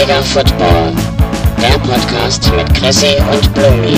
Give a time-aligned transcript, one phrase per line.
[0.00, 0.94] Bundesliga Football.
[1.60, 3.96] Der Podcast mit Chrissy und Blumi.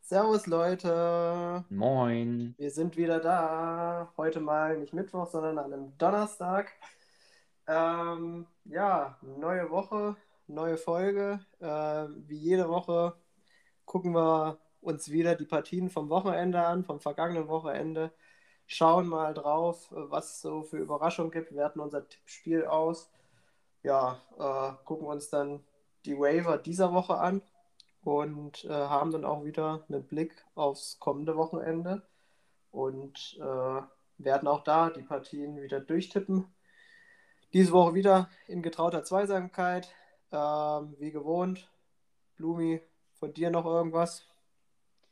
[0.00, 2.54] Servus Leute, Moin.
[2.56, 4.10] wir sind wieder da.
[4.16, 6.72] Heute mal nicht Mittwoch, sondern an einem Donnerstag.
[7.68, 11.40] Ähm, ja, neue Woche, neue Folge.
[11.60, 11.66] Äh,
[12.26, 13.14] wie jede Woche
[13.84, 18.12] gucken wir uns wieder die Partien vom Wochenende an, vom vergangenen Wochenende.
[18.72, 21.50] Schauen mal drauf, was es so für Überraschungen gibt.
[21.50, 23.10] Wir werten unser Tippspiel aus.
[23.82, 25.64] Ja, äh, gucken uns dann
[26.04, 27.42] die Waiver dieser Woche an
[28.04, 32.02] und äh, haben dann auch wieder einen Blick aufs kommende Wochenende
[32.70, 33.82] und äh,
[34.18, 36.46] werden auch da die Partien wieder durchtippen.
[37.52, 39.92] Diese Woche wieder in getrauter Zweisamkeit,
[40.30, 41.68] ähm, wie gewohnt.
[42.36, 42.80] Blumi,
[43.14, 44.22] von dir noch irgendwas,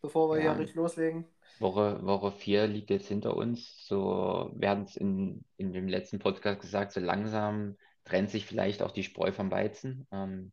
[0.01, 0.53] bevor wir Ja.
[0.53, 1.27] hier richtig loslegen?
[1.61, 3.87] Woche, Woche 4 liegt jetzt hinter uns.
[3.87, 8.83] So, wir hatten es in, in dem letzten Podcast gesagt, so langsam trennt sich vielleicht
[8.83, 10.07] auch die Spreu vom Weizen.
[10.13, 10.53] Ähm,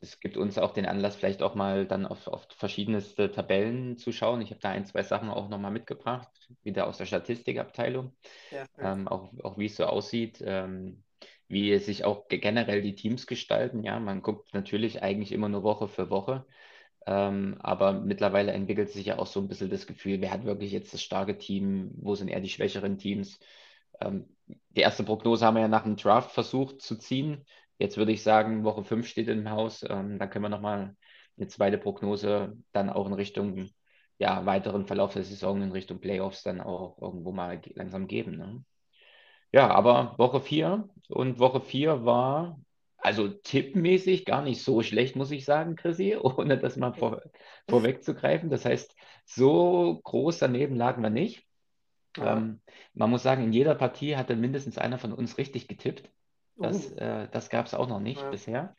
[0.00, 4.12] das gibt uns auch den Anlass, vielleicht auch mal dann auf, auf verschiedenste Tabellen zu
[4.12, 4.40] schauen.
[4.40, 6.28] Ich habe da ein, zwei Sachen auch nochmal mitgebracht,
[6.62, 8.16] wieder aus der Statistikabteilung.
[8.50, 11.02] Ja, ähm, auch, auch wie es so aussieht, ähm,
[11.48, 13.82] wie sich auch ge- generell die Teams gestalten.
[13.82, 16.46] Ja, man guckt natürlich eigentlich immer nur Woche für Woche,
[17.08, 20.72] ähm, aber mittlerweile entwickelt sich ja auch so ein bisschen das Gefühl, wer hat wirklich
[20.72, 23.40] jetzt das starke Team, wo sind eher die schwächeren Teams.
[24.00, 27.46] Ähm, die erste Prognose haben wir ja nach dem Draft versucht zu ziehen.
[27.78, 29.82] Jetzt würde ich sagen, Woche 5 steht im Haus.
[29.88, 30.96] Ähm, da können wir nochmal
[31.38, 33.70] eine zweite Prognose dann auch in Richtung
[34.18, 38.36] ja, weiteren Verlauf der Saison, in Richtung Playoffs dann auch irgendwo mal langsam geben.
[38.36, 38.64] Ne?
[39.52, 42.60] Ja, aber Woche 4 und Woche 4 war
[42.98, 47.22] also tippmäßig gar nicht so schlecht, muss ich sagen, Chrissy, ohne das mal vor,
[47.68, 48.50] vorwegzugreifen.
[48.50, 51.46] Das heißt, so groß daneben lagen wir nicht.
[52.16, 52.36] Ja.
[52.36, 52.60] Ähm,
[52.94, 56.10] man muss sagen, in jeder Partie hatte mindestens einer von uns richtig getippt.
[56.56, 58.30] Das, Uh, äh, das gab es auch noch nicht Ja.
[58.30, 58.76] bisher.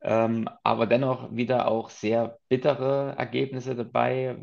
[0.00, 4.36] Ähm, aber dennoch wieder auch sehr bittere Ergebnisse dabei.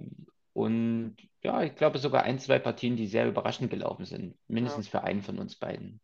[0.54, 4.38] Und ja, ich glaube sogar ein, zwei Partien, die sehr überraschend gelaufen sind.
[4.48, 6.02] Mindestens für einen von uns beiden.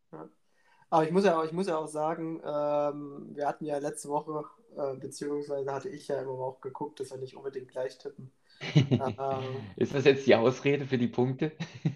[0.92, 4.10] Aber ich muss ja auch, ich muss ja auch sagen, ähm, wir hatten ja letzte
[4.10, 4.46] Woche,
[4.78, 8.34] äh, beziehungsweise hatte ich ja immer auch geguckt, dass wir nicht unbedingt gleich tippen.
[9.00, 11.52] Ähm, Ist das jetzt die Ausrede für die Punkte?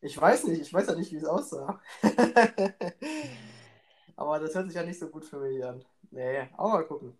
[0.00, 1.80] Ich weiß nicht, ich weiß ja nicht, wie es aussah.
[4.16, 5.84] Aber das hört sich ja nicht so gut für mich an.
[6.10, 7.18] Nee, auch mal gucken.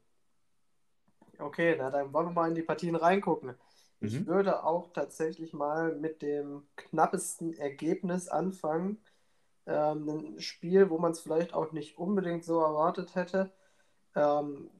[1.38, 3.54] Okay, na dann wollen wir mal in die Partien reingucken.
[4.00, 4.26] Ich Mhm.
[4.26, 9.02] würde auch tatsächlich mal mit dem knappesten Ergebnis anfangen.
[9.66, 13.50] Ähm, ein Spiel, wo man es vielleicht auch nicht unbedingt so erwartet hätte.
[14.14, 14.70] Ähm,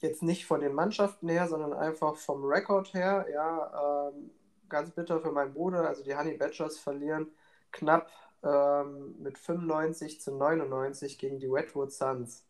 [0.00, 3.26] jetzt nicht von den Mannschaften her, sondern einfach vom Rekord her.
[3.32, 4.30] Ja, ähm,
[4.68, 5.86] ganz bitter für meinen Bruder.
[5.86, 7.28] Also die Honey Badgers verlieren
[7.72, 8.10] knapp
[8.42, 12.44] ähm, mit 95 zu 99 gegen die Redwood Suns.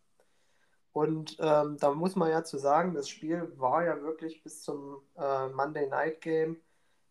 [0.93, 5.03] Und ähm, da muss man ja zu sagen, das Spiel war ja wirklich bis zum
[5.17, 6.61] äh, Monday Night Game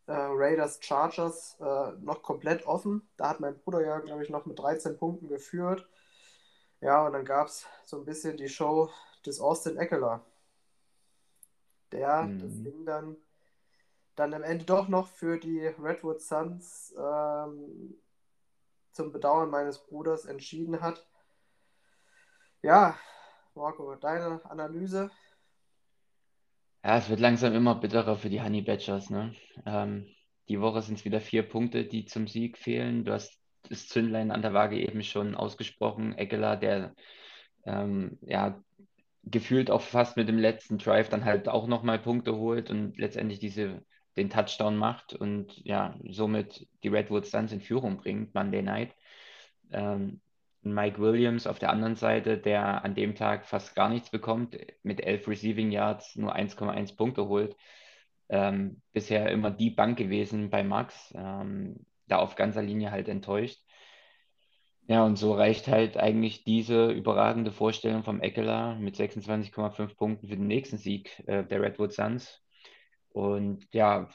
[0.07, 3.07] äh, Raiders Chargers äh, noch komplett offen.
[3.17, 5.87] Da hat mein Bruder ja, glaube ich, noch mit 13 Punkten geführt.
[6.81, 8.89] Ja, und dann gab es so ein bisschen die Show
[9.25, 10.23] des Austin Eckler,
[11.91, 12.37] der Mhm.
[12.39, 13.17] das Ding dann,
[14.15, 17.95] dann am Ende doch noch für die Redwood Suns ähm,
[18.91, 21.07] zum Bedauern meines Bruders entschieden hat.
[22.61, 22.95] Ja,
[23.55, 25.09] Marco, deine Analyse?
[26.87, 29.33] Ja, es wird langsam immer bitterer für die Honey Badgers, ne?
[29.65, 30.07] Ähm,
[30.47, 33.03] die Woche sind es wieder vier Punkte, die zum Sieg fehlen.
[33.03, 33.37] Du hast
[33.67, 36.17] das Zündlein an der Waage eben schon ausgesprochen.
[36.17, 36.95] Eckler, der
[37.65, 38.63] ähm, ja
[39.25, 43.39] gefühlt auch fast mit dem letzten Drive dann halt auch nochmal Punkte holt und letztendlich
[43.39, 43.83] diese,
[44.15, 48.95] den Touchdown macht und ja, somit die Redwood Suns in Führung bringt, Monday Night.
[49.73, 50.21] Ähm,
[50.73, 55.01] Mike Williams auf der anderen Seite, der an dem Tag fast gar nichts bekommt, mit
[55.01, 57.55] elf Receiving Yards nur 1,1 Punkte holt.
[58.29, 63.61] Ähm, bisher immer die Bank gewesen bei Max, ähm, da auf ganzer Linie halt enttäuscht.
[64.87, 70.37] Ja, und so reicht halt eigentlich diese überragende Vorstellung vom Eckler mit 26,5 Punkten für
[70.37, 72.41] den nächsten Sieg äh, der Redwood Suns.
[73.09, 74.09] Und ja,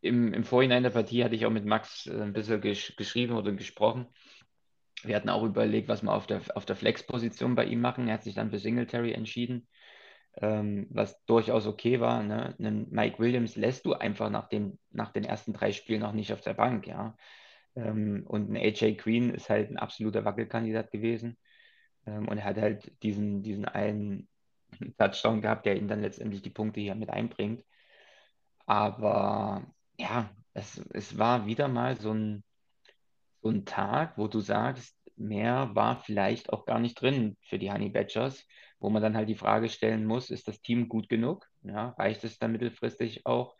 [0.00, 3.34] im, im Vorhinein der Partie hatte ich auch mit Max äh, ein bisschen gesch geschrieben
[3.36, 4.06] oder gesprochen.
[5.04, 8.08] Wir hatten auch überlegt, was wir auf der, auf der Flex-Position bei ihm machen.
[8.08, 9.68] Er hat sich dann für Singletary entschieden,
[10.36, 12.22] ähm, was durchaus okay war.
[12.22, 12.54] Ne?
[12.58, 16.32] Einen Mike Williams lässt du einfach nach, dem, nach den ersten drei Spielen noch nicht
[16.32, 17.16] auf der Bank, ja.
[17.76, 21.38] Ähm, und ein AJ Green ist halt ein absoluter Wackelkandidat gewesen.
[22.06, 24.28] Ähm, und er hat halt diesen, diesen einen
[24.98, 27.64] Touchdown gehabt, der ihm dann letztendlich die Punkte hier mit einbringt.
[28.66, 29.66] Aber
[29.98, 32.44] ja, es, es war wieder mal so ein,
[33.42, 37.70] so ein Tag, wo du sagst, mehr war vielleicht auch gar nicht drin für die
[37.70, 38.46] Honey Badgers,
[38.80, 41.46] wo man dann halt die Frage stellen muss, ist das Team gut genug?
[41.62, 43.56] Ja, reicht es dann mittelfristig auch?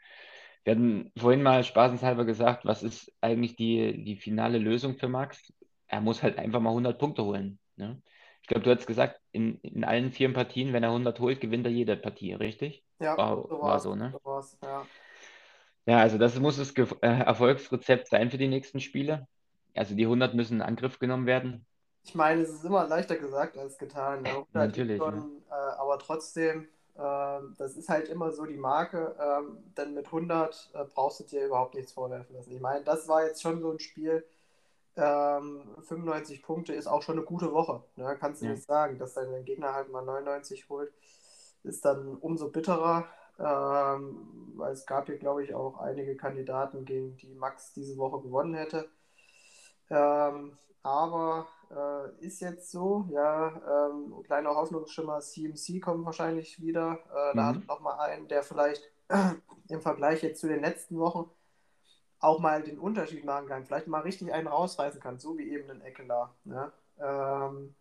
[0.64, 5.52] Wir hatten vorhin mal spaßenshalber gesagt, was ist eigentlich die, die finale Lösung für Max?
[5.86, 7.58] Er muss halt einfach mal 100 Punkte holen.
[7.76, 8.00] Ne?
[8.42, 11.66] Ich glaube, du hast gesagt, in, in allen vier Partien, wenn er 100 holt, gewinnt
[11.66, 12.84] er jede Partie, richtig?
[13.00, 14.12] Ja, War, so war so, ne?
[14.12, 14.86] So ja.
[15.86, 19.26] Ja, also das muss das Ge äh, Erfolgsrezept sein für die nächsten Spiele.
[19.78, 21.66] Also die 100 müssen in Angriff genommen werden.
[22.04, 24.22] Ich meine, es ist immer leichter gesagt als getan.
[24.22, 24.30] Ne?
[24.30, 29.14] 100 Natürlich, schon, äh, aber trotzdem, äh, das ist halt immer so die Marke.
[29.20, 32.52] ähm, denn mit 100 äh, brauchst du dir überhaupt nichts vorwerfen lassen.
[32.52, 34.24] Ich meine, das war jetzt schon so ein Spiel.
[34.96, 37.84] Ähm, 95 Punkte ist auch schon eine gute Woche.
[37.96, 38.16] Ne?
[38.20, 38.52] Kannst du Ja.
[38.52, 40.92] nicht sagen, dass dein Gegner halt mal 99 holt,
[41.64, 43.06] ist dann umso bitterer.
[43.38, 48.20] Ähm, weil es gab hier, glaube ich, auch einige Kandidaten, gegen die Max diese Woche
[48.22, 48.88] gewonnen hätte.
[49.90, 56.98] Ähm, aber äh, ist jetzt so, ja, ähm, kleiner Hoffnungsschimmer, CMC kommt wahrscheinlich wieder.
[57.10, 57.48] Äh, da Mhm.
[57.48, 58.82] hat er nochmal einen, der vielleicht
[59.68, 61.30] im Vergleich jetzt zu den letzten Wochen
[62.20, 65.68] auch mal den Unterschied machen kann, vielleicht mal richtig einen rausreißen kann, so wie eben
[65.68, 66.34] den Eckler.
[66.44, 66.72] Ne?
[67.00, 67.74] Ähm,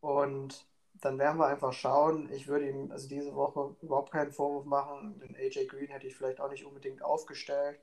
[0.00, 2.30] und dann werden wir einfach schauen.
[2.32, 5.18] Ich würde ihm also diese Woche überhaupt keinen Vorwurf machen.
[5.20, 7.78] Den AJ Green hätte ich vielleicht auch nicht unbedingt aufgestellt.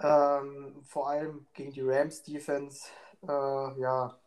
[0.00, 2.88] Ähm, vor allem gegen die Rams Defense.
[3.22, 4.18] Äh, ja,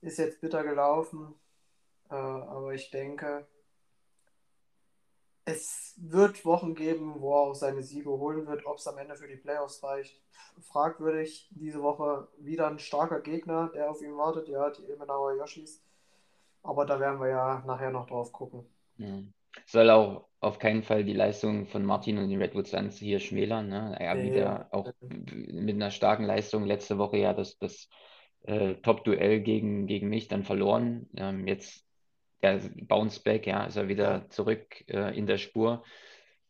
[0.00, 1.34] ist jetzt bitter gelaufen.
[2.10, 3.46] Äh, aber ich denke,
[5.44, 8.66] es wird Wochen geben, wo er auch seine Siege holen wird.
[8.66, 10.20] Ob es am Ende für die Playoffs reicht,
[10.60, 11.48] fragwürdig.
[11.52, 14.48] Diese Woche wieder ein starker Gegner, der auf ihn wartet.
[14.48, 15.82] Ja, die Ilmenauer Yoshis.
[16.62, 18.66] Aber da werden wir ja nachher noch drauf gucken.
[18.96, 19.18] Ja.
[19.66, 23.68] Soll auch auf keinen Fall die Leistung von Martin und den Redwood Suns hier schmälern.
[23.68, 23.96] Ne?
[23.98, 24.24] Er Nee.
[24.24, 27.88] wieder auch mit einer starken Leistung letzte Woche ja das, das
[28.42, 31.08] äh, Top-Duell gegen, gegen mich dann verloren.
[31.16, 31.86] Ähm, jetzt
[32.42, 34.28] der Bounce Back, ja, ist er wieder Ja.
[34.30, 35.84] zurück äh, in der Spur.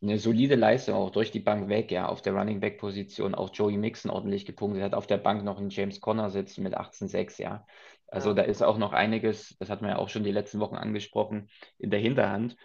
[0.01, 3.35] Eine solide Leistung auch durch die Bank weg, ja, auf der Running Back Position.
[3.35, 4.83] Auch Joey Mixon ordentlich gepunktet.
[4.83, 7.67] Hat auf der Bank noch einen James Conner sitzen mit 18,6, ja.
[8.09, 8.35] Also Ja.
[8.35, 11.49] da ist auch noch einiges, das hatten wir ja auch schon die letzten Wochen angesprochen,
[11.79, 12.57] in der Hinterhand.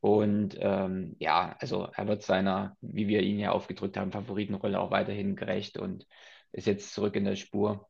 [0.00, 4.90] Und ähm, ja, also er wird seiner, wie wir ihn ja aufgedrückt haben, Favoritenrolle auch
[4.90, 6.06] weiterhin gerecht und
[6.52, 7.88] ist jetzt zurück in der Spur.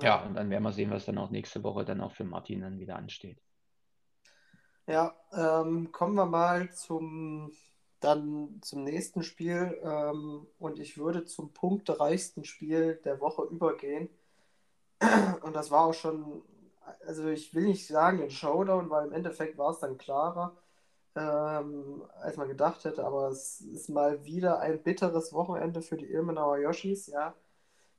[0.00, 2.60] Ja, und dann werden wir sehen, was dann auch nächste Woche dann auch für Martin
[2.60, 3.38] dann wieder ansteht.
[4.86, 7.52] Ja, ähm, kommen wir mal zum,
[8.00, 9.78] dann zum nächsten Spiel.
[9.82, 14.08] Ähm, und ich würde zum punktereichsten Spiel der Woche übergehen.
[15.42, 16.42] Und das war auch schon,
[17.06, 20.56] also ich will nicht sagen ein Showdown, weil im Endeffekt war es dann klarer,
[21.18, 23.04] ähm, als man gedacht hätte.
[23.04, 27.34] Aber es ist mal wieder ein bitteres Wochenende für die Ilmenauer Yoshis, ja,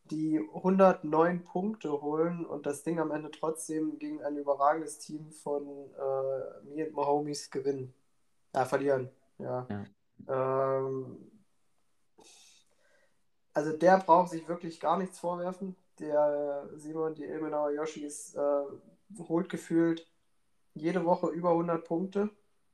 [0.06, 5.64] die 109 Punkte holen und das Ding am Ende trotzdem gegen ein überragendes Team von
[5.68, 7.94] äh, Me and My Homies gewinnen.
[8.56, 9.10] Ja, verlieren.
[9.38, 9.68] Ja.
[10.28, 11.32] Ähm,
[13.54, 15.76] also der braucht sich wirklich gar nichts vorwerfen.
[16.00, 18.64] Der Simon, die Ilmenauer Yoshis, äh,
[19.28, 20.08] holt gefühlt
[20.74, 22.30] jede Woche über 100 Punkte.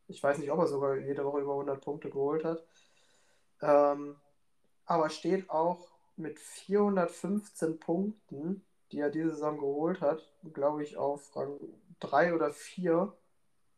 [0.08, 2.64] Ich weiß nicht, ob er sogar jede Woche über 100 Punkte geholt hat.
[3.62, 4.16] Ähm,
[4.86, 10.22] aber steht auch mit 415 Punkten, die er diese Saison geholt hat,
[10.54, 11.60] glaube ich, auf Rang
[12.00, 13.14] 3 oder 4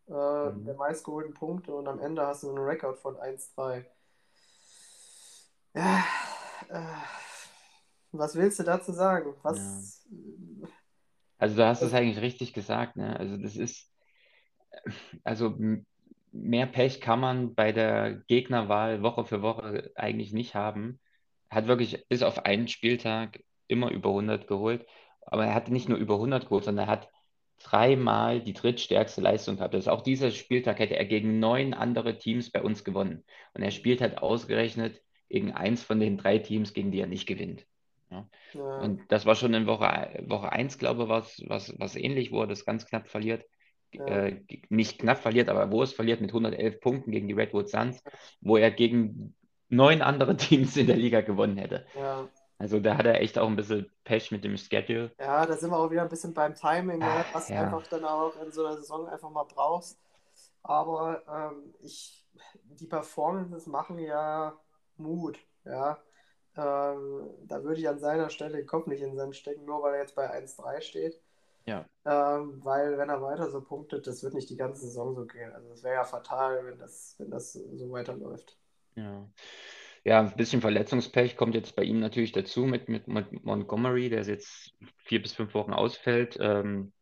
[0.08, 0.66] äh, Mhm.
[0.66, 3.86] der meistgeholten Punkte und am Ende hast du einen Rekord von 1-3.
[5.74, 6.04] Ja,
[6.70, 6.84] äh,
[8.12, 9.34] was willst du dazu sagen?
[9.44, 10.06] Was,
[11.40, 13.18] Also du hast es eigentlich richtig gesagt, ne?
[13.20, 13.92] Also das ist,
[15.24, 15.56] also
[16.32, 21.00] mehr Pech kann man bei der Gegnerwahl Woche für Woche eigentlich nicht haben.
[21.50, 24.86] Er hat wirklich bis auf einen Spieltag immer über 100 geholt,
[25.22, 27.10] aber er hatte nicht nur über 100 geholt, sondern er hat
[27.60, 29.76] dreimal die drittstärkste Leistung gehabt.
[29.76, 33.24] Also auch dieser Spieltag hätte er gegen neun andere Teams bei uns gewonnen.
[33.54, 37.28] Und er spielt halt ausgerechnet gegen eins von den drei Teams, gegen die er nicht
[37.28, 37.66] gewinnt.
[38.12, 38.30] Ja.
[38.54, 42.32] Ja, Und das war schon in Woche, Woche 1, glaube ich, was, was, was ähnlich,
[42.32, 43.44] wo er das ganz knapp verliert.
[43.98, 44.06] Ja.
[44.06, 48.04] Äh, nicht knapp verliert, aber wo es verliert mit 111 Punkten gegen die Redwood Suns,
[48.42, 49.36] wo er gegen
[49.70, 51.86] neun andere Teams in der Liga gewonnen hätte.
[51.96, 52.28] ja.
[52.60, 55.12] Also da hat er echt auch ein bisschen Pech mit dem Schedule.
[55.20, 57.06] Ja, da sind wir auch wieder ein bisschen beim Timing, ne?
[57.06, 57.62] Ah, was du ja.
[57.62, 60.00] einfach dann auch in so einer Saison einfach mal brauchst.
[60.64, 62.26] Aber ähm, ich,
[62.64, 64.60] die Performances machen ja
[64.98, 66.00] Mut, ja.
[66.56, 69.84] Ähm, da würde ich an seiner Stelle den Kopf nicht in den Sand stecken, nur
[69.84, 71.22] weil er jetzt bei 1-3 steht.
[71.68, 71.88] Ja.
[72.06, 75.52] Ähm, weil wenn er weiter so punktet, das wird nicht die ganze Saison so gehen.
[75.54, 78.58] Also es wäre ja fatal, wenn das, wenn das so weiterläuft.
[78.96, 79.30] Ja.
[80.06, 84.24] Ja, ein bisschen Verletzungspech kommt jetzt bei ihm natürlich dazu mit, mit, mit Montgomery, der
[84.24, 86.38] jetzt vier bis fünf Wochen ausfällt.
[86.42, 86.94] Ähm,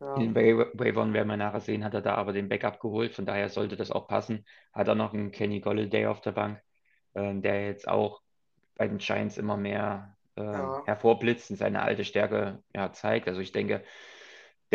[0.00, 2.80] Ja, in den Wa- Waivern werden wir nachher sehen, hat er da aber den Backup
[2.80, 4.46] geholt, von daher sollte das auch passen.
[4.72, 6.60] Hat er noch einen Kenny Golladay auf der Bank,
[7.14, 8.22] ähm, der jetzt auch
[8.76, 10.84] bei den Giants immer mehr ähm, Ja.
[10.84, 13.28] hervorblitzt und seine alte Stärke ja, zeigt.
[13.28, 13.84] Also ich denke,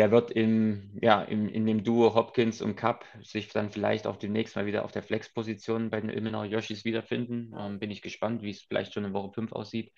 [0.00, 4.16] der wird im, ja, im, in dem Duo Hopkins und Cup sich dann vielleicht auch
[4.16, 7.50] demnächst mal wieder auf der Flex-Position bei den Ilmenau Yoshis wiederfinden.
[7.52, 7.66] Ja.
[7.66, 9.92] Ähm, bin ich gespannt, wie es vielleicht schon in Woche 5 aussieht.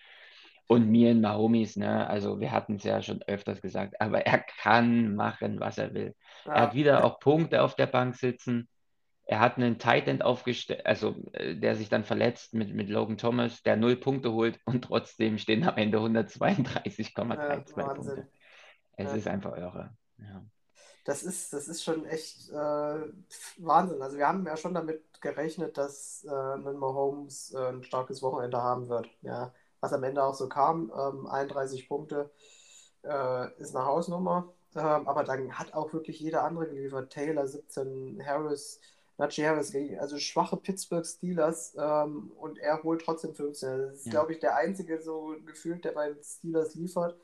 [0.67, 4.41] Und mir in Mahomes, ne, also wir hatten es ja schon öfters gesagt, aber er
[4.41, 6.17] kann machen, was er will.
[6.47, 8.69] Er hat ja, wieder auch Punkte auf der Bank sitzen.
[9.25, 13.19] Er hat einen Tight End aufgestellt, also äh, der sich dann verletzt mit, mit Logan
[13.19, 18.29] Thomas, der null Punkte holt und trotzdem stehen am Ende 132,32 ja, Punkte.
[18.97, 19.17] Es Ja.
[19.17, 19.97] ist einfach irre.
[20.19, 20.45] Ja.
[21.05, 22.55] Das ist, das ist schon echt äh,
[23.59, 24.03] Wahnsinn.
[24.03, 28.63] Also wir haben ja schon damit gerechnet, dass äh, ein Mahomes äh, ein starkes Wochenende
[28.63, 29.09] haben wird.
[29.23, 32.31] Ja, was am Ende auch so kam, ähm, 31 Punkte
[33.05, 34.53] äh, ist eine Hausnummer.
[34.75, 37.13] Ähm, aber dann hat auch wirklich jeder andere geliefert.
[37.13, 38.81] Taylor 17, Harris,
[39.19, 43.79] Najee Harris, also schwache Pittsburgh Steelers ähm, und er holt trotzdem 15.
[43.81, 44.13] Das ist, Ja.
[44.13, 47.17] glaube ich, der einzige so gefühlt, der bei den Steelers liefert.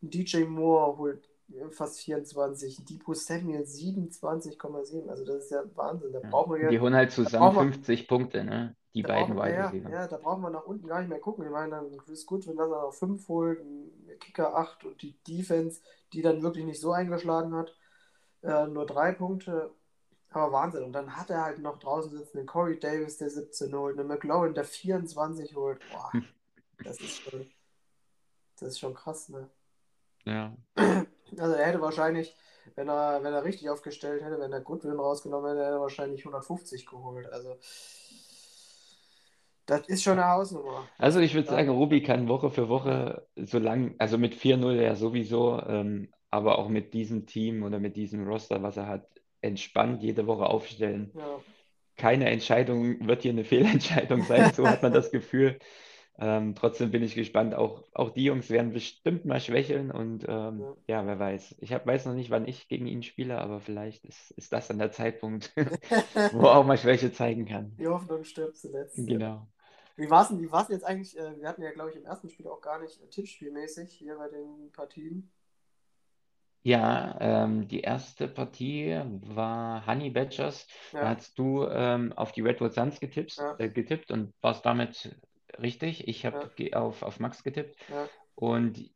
[0.00, 1.28] DJ Moore holt
[1.70, 5.08] fast 24, Depot Samuel 27,7.
[5.08, 6.12] Also das ist ja Wahnsinn.
[6.12, 6.28] Da Ja.
[6.28, 8.76] brauchen wir Die ja, holen halt zusammen wir- 50 Punkte, ne?
[8.94, 11.44] Die beiden wir, Wide ja, ja, da brauchen wir nach unten gar nicht mehr gucken.
[11.44, 13.60] Ich meine, dann Chris Goodwin, dass er noch 5 holt,
[14.20, 15.80] Kicker 8 und die Defense,
[16.12, 17.74] die dann wirklich nicht so eingeschlagen hat,
[18.42, 19.70] äh, nur 3 Punkte.
[20.30, 20.82] Aber Wahnsinn.
[20.84, 24.08] Und dann hat er halt noch draußen sitzen den Corey Davis, der 17 holt, einen
[24.08, 25.80] McLaurin, der 24 holt.
[25.90, 26.12] Boah,
[26.84, 27.46] das ist schon,
[28.58, 29.48] das ist schon krass, ne?
[30.28, 30.56] Ja.
[31.38, 32.34] Also er hätte wahrscheinlich,
[32.76, 36.24] wenn er, wenn er richtig aufgestellt hätte, wenn er Goodwin rausgenommen hätte, hätte er wahrscheinlich
[36.24, 37.30] 150 geholt.
[37.32, 37.56] Also
[39.66, 40.88] das ist schon eine Hausnummer.
[40.98, 41.54] Also ich würde Ja.
[41.56, 46.58] sagen, Ruby kann Woche für Woche, so lang, also mit 4-0 ja sowieso, ähm, aber
[46.58, 49.06] auch mit diesem Team oder mit diesem Roster, was er hat,
[49.40, 51.12] entspannt jede Woche aufstellen.
[51.14, 51.40] Ja,
[51.96, 55.58] Keine Entscheidung wird hier eine Fehlentscheidung sein, so hat man das Gefühl.
[56.18, 57.54] Ähm, trotzdem bin ich gespannt.
[57.54, 60.74] Auch, auch die Jungs werden bestimmt mal schwächeln und ähm, Ja.
[60.88, 61.56] ja, wer weiß.
[61.60, 64.68] Ich hab, weiß noch nicht, wann ich gegen ihn spiele, aber vielleicht ist, ist das
[64.68, 65.52] dann der Zeitpunkt,
[66.32, 67.76] wo er auch mal Schwäche zeigen kann.
[67.78, 69.06] die Hoffnung stirbt zuletzt.
[69.06, 69.48] Genau.
[69.96, 71.18] Wie war es denn, wie war's denn jetzt eigentlich?
[71.18, 74.16] äh, Wir hatten ja, glaube ich, im ersten Spiel auch gar nicht äh, tippspielmäßig hier
[74.16, 75.30] bei den Partien.
[76.62, 80.66] Ja, ähm, die erste Partie war Honey Badgers.
[80.98, 83.56] Da Ja, hast du ähm, auf die Redwood Suns getippt, Ja.
[83.58, 85.16] äh, getippt und warst damit
[85.60, 86.06] richtig.
[86.08, 86.80] Ich habe Ja.
[86.80, 87.76] auf, auf Max getippt.
[87.88, 88.08] ja.
[88.34, 88.90] Und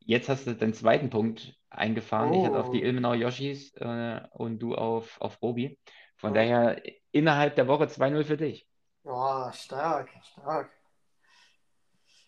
[0.00, 2.32] jetzt hast du den zweiten Punkt eingefahren.
[2.34, 2.86] Ich hatte auf die Oh.
[2.86, 5.78] Ilmenau Yoshis äh, und du auf, auf Robi.
[6.16, 6.42] Von Ja.
[6.42, 8.68] daher innerhalb der Woche 2-0 für dich.
[9.04, 10.70] Oh, stark, stark.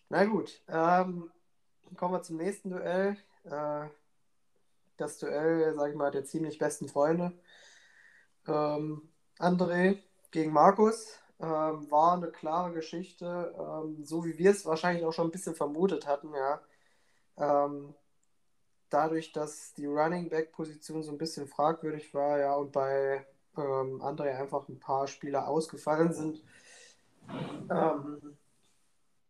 [0.09, 1.31] Na gut, ähm,
[1.95, 3.17] kommen wir zum nächsten Duell.
[3.43, 3.87] Äh,
[4.97, 7.37] das Duell, sag ich mal, der ziemlich besten Freunde.
[8.47, 9.99] Ähm, André
[10.31, 15.27] gegen Markus ähm, war eine klare Geschichte, ähm, so wie wir es wahrscheinlich auch schon
[15.27, 16.61] ein bisschen vermutet hatten, ja.
[17.37, 17.93] Ähm,
[18.89, 23.25] dadurch, dass die Running Back Position so ein bisschen fragwürdig war, ja, und bei
[23.57, 26.43] ähm, André einfach ein paar Spieler ausgefallen sind,
[27.69, 28.37] ähm,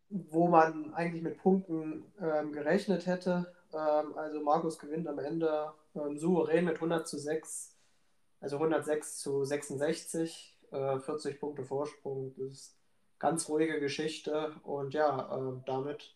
[0.10, 3.54] wo man eigentlich mit Punkten ähm, gerechnet hätte.
[3.74, 5.74] Ähm, also Markus gewinnt am Ende
[6.16, 7.76] souverän mit 100 zu 6,
[8.42, 12.34] also 106 zu 66, äh, 40 Punkte Vorsprung.
[12.38, 12.78] Das ist
[13.20, 16.16] ganz ruhige Geschichte und ja, ähm, damit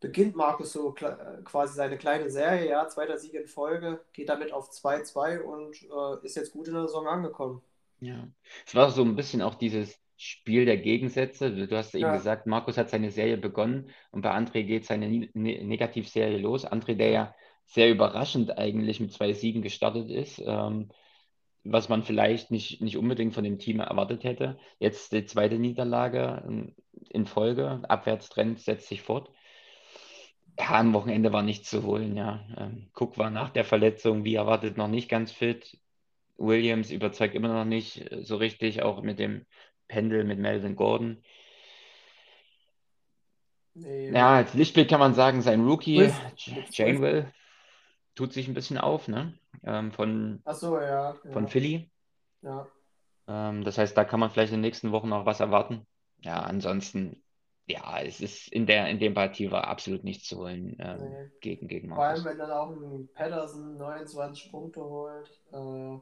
[0.00, 4.52] beginnt Markus so äh, quasi seine kleine Serie, ja, zweiter Sieg in Folge, geht damit
[4.52, 7.62] auf 2-2 und äh, ist jetzt gut in der Saison angekommen.
[8.00, 8.28] Ja.
[8.66, 11.50] Es war so ein bisschen auch dieses Spiel der Gegensätze.
[11.50, 12.12] Du hast eben Ja.
[12.16, 15.30] gesagt, Markus hat seine Serie begonnen und bei André geht seine Ne-
[15.64, 16.66] Negativserie los.
[16.66, 17.34] André, der ja
[17.66, 20.90] sehr überraschend eigentlich mit zwei Siegen gestartet ist, ähm,
[21.64, 24.58] was man vielleicht nicht, nicht unbedingt von dem Team erwartet hätte.
[24.78, 26.74] Jetzt die zweite Niederlage ähm,
[27.10, 27.82] in Folge.
[27.88, 29.30] Abwärtstrend setzt sich fort.
[30.58, 32.46] Ja, am Wochenende war nichts zu holen, ja.
[32.56, 35.78] Ähm, Cook war nach der Verletzung, wie erwartet, noch nicht ganz fit.
[36.36, 39.46] Williams überzeugt immer noch nicht äh, so richtig, auch mit dem
[39.88, 41.22] Pendel mit Melvin Gordon.
[43.74, 45.96] Nee, Ja, als Lichtblick kann man sagen, sein Rookie.
[46.70, 47.32] Janewell,
[48.14, 49.34] tut sich ein bisschen auf, ne?
[49.64, 51.14] Ähm, von, so, ja.
[51.32, 51.90] von ja, Philly.
[52.42, 52.66] ja.
[53.26, 55.86] Ähm, das heißt, da kann man vielleicht in den nächsten Wochen noch was erwarten.
[56.18, 57.22] Ja, ansonsten,
[57.66, 61.30] ja, es ist in der, in dem Partie war absolut nichts zu holen ähm, Nee.
[61.40, 62.24] gegen, gegen Vor allem, Marcus.
[62.24, 65.30] wenn dann auch ein Patterson 29 Punkte holt.
[65.52, 65.98] Äh,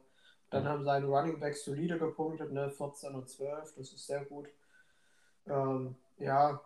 [0.49, 2.69] dann haben seine Running Backs solide gepunktet, ne?
[2.69, 4.47] 14 und 12, das ist sehr gut.
[5.47, 6.61] Ähm, ja,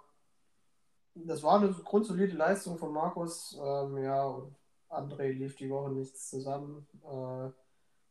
[1.16, 3.58] das war eine grundsolide Leistung von Markus.
[3.63, 4.42] Ähm, ja,
[4.89, 6.88] André lief die Woche nichts zusammen.
[7.03, 7.51] Äh,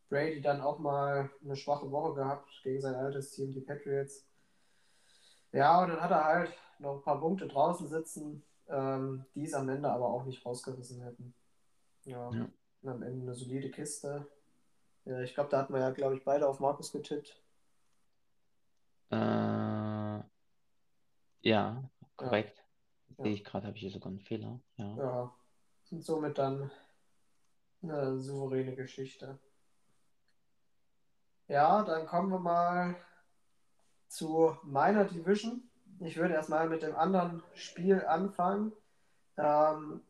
[0.09, 4.27] Brady dann auch mal eine schwache Woche gehabt gegen sein altes Team, die Patriots.
[5.53, 9.55] Ja, und dann hat er halt noch ein paar Punkte draußen sitzen, ähm, die es
[9.55, 11.35] am Ende aber auch nicht rausgerissen hätten.
[12.05, 12.49] Ja, Ja.
[12.83, 14.27] und am Ende eine solide Kiste.
[15.05, 17.41] Ja, ich glaube, da hatten wir ja, glaube ich, beide auf Markus getippt.
[19.11, 20.21] Äh,
[21.43, 22.63] ja, korrekt.
[23.17, 23.25] Ja.
[23.25, 24.61] Sehe ich gerade, habe ich hier sogar einen Fehler.
[24.77, 24.97] Ja.
[24.97, 25.35] Ja,
[25.91, 26.71] und somit dann
[27.83, 29.39] eine souveräne Geschichte.
[31.49, 32.97] Ja, dann kommen wir mal
[34.09, 35.63] zu meiner Division.
[36.01, 38.73] Ich würde erstmal mit dem anderen Spiel anfangen.
[39.37, 40.03] Ähm,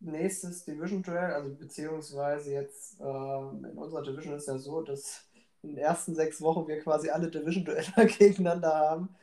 [0.00, 5.26] nächstes Division-Duell, also beziehungsweise jetzt ähm, in unserer Division ist ja so, dass
[5.62, 9.16] in den ersten sechs Wochen wir quasi alle Division-Duelle gegeneinander haben.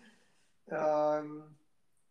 [0.70, 1.57] Ähm,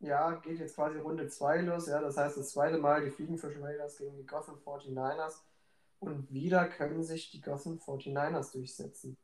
[0.01, 1.87] ja, geht jetzt quasi Runde 2 los.
[1.87, 5.41] Ja, das heißt, das zweite Mal die Fliegenfisch Raiders gegen die Gotham 49ers.
[5.99, 9.17] Und wieder können sich die Gotham 49ers durchsetzen.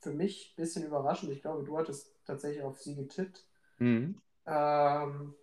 [0.00, 1.30] Für mich ein bisschen überraschend.
[1.32, 3.44] Ich glaube, du hattest tatsächlich auf sie getippt.
[3.78, 4.20] Mhm.
[4.46, 5.34] Ähm,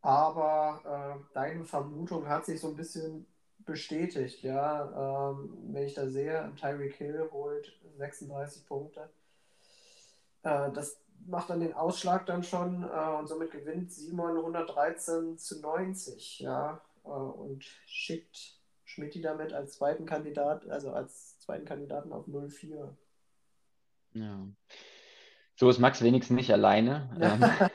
[0.00, 3.26] aber äh, deine Vermutung hat sich so ein bisschen
[3.58, 4.42] bestätigt.
[4.42, 9.10] Ja, ähm, wenn ich da sehe, Tyreek Hill holt 36 Punkte.
[10.42, 15.60] Äh, das macht dann den Ausschlag dann schon äh, und somit gewinnt Simon 113 zu
[15.60, 16.40] 90.
[16.40, 22.96] Ja, äh, und schickt Schmidti damit als zweiten Kandidat, also als zweiten Kandidaten auf 04.
[24.14, 24.46] Ja.
[25.54, 27.10] So ist Max wenigstens nicht alleine.
[27.20, 27.70] Ähm,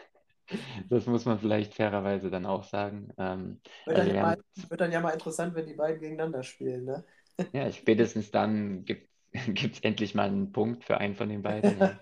[0.90, 3.12] das muss man vielleicht fairerweise dann auch sagen.
[3.18, 4.38] Ähm, Wird, also dann ja mal,
[4.70, 7.04] wird dann ja mal interessant, wenn die beiden gegeneinander spielen, ne?
[7.54, 11.78] ja, spätestens dann gibt es endlich mal einen Punkt für einen von den beiden.
[11.80, 12.00] Ja,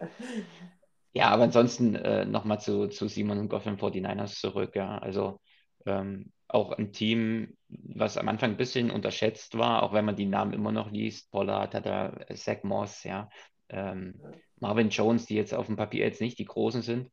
[1.13, 4.75] ja aber ansonsten äh, nochmal zu, zu Simon und Gotham 49ers zurück.
[4.75, 5.39] Ja, also
[5.85, 10.25] ähm, auch ein Team, was am Anfang ein bisschen unterschätzt war, auch wenn man die
[10.25, 11.31] Namen immer noch liest.
[11.31, 13.29] Pollard hat da Zach Moss, ja.
[13.69, 14.19] Ähm.
[14.59, 17.09] Marvin Jones, die jetzt auf dem Papier jetzt nicht die Großen sind,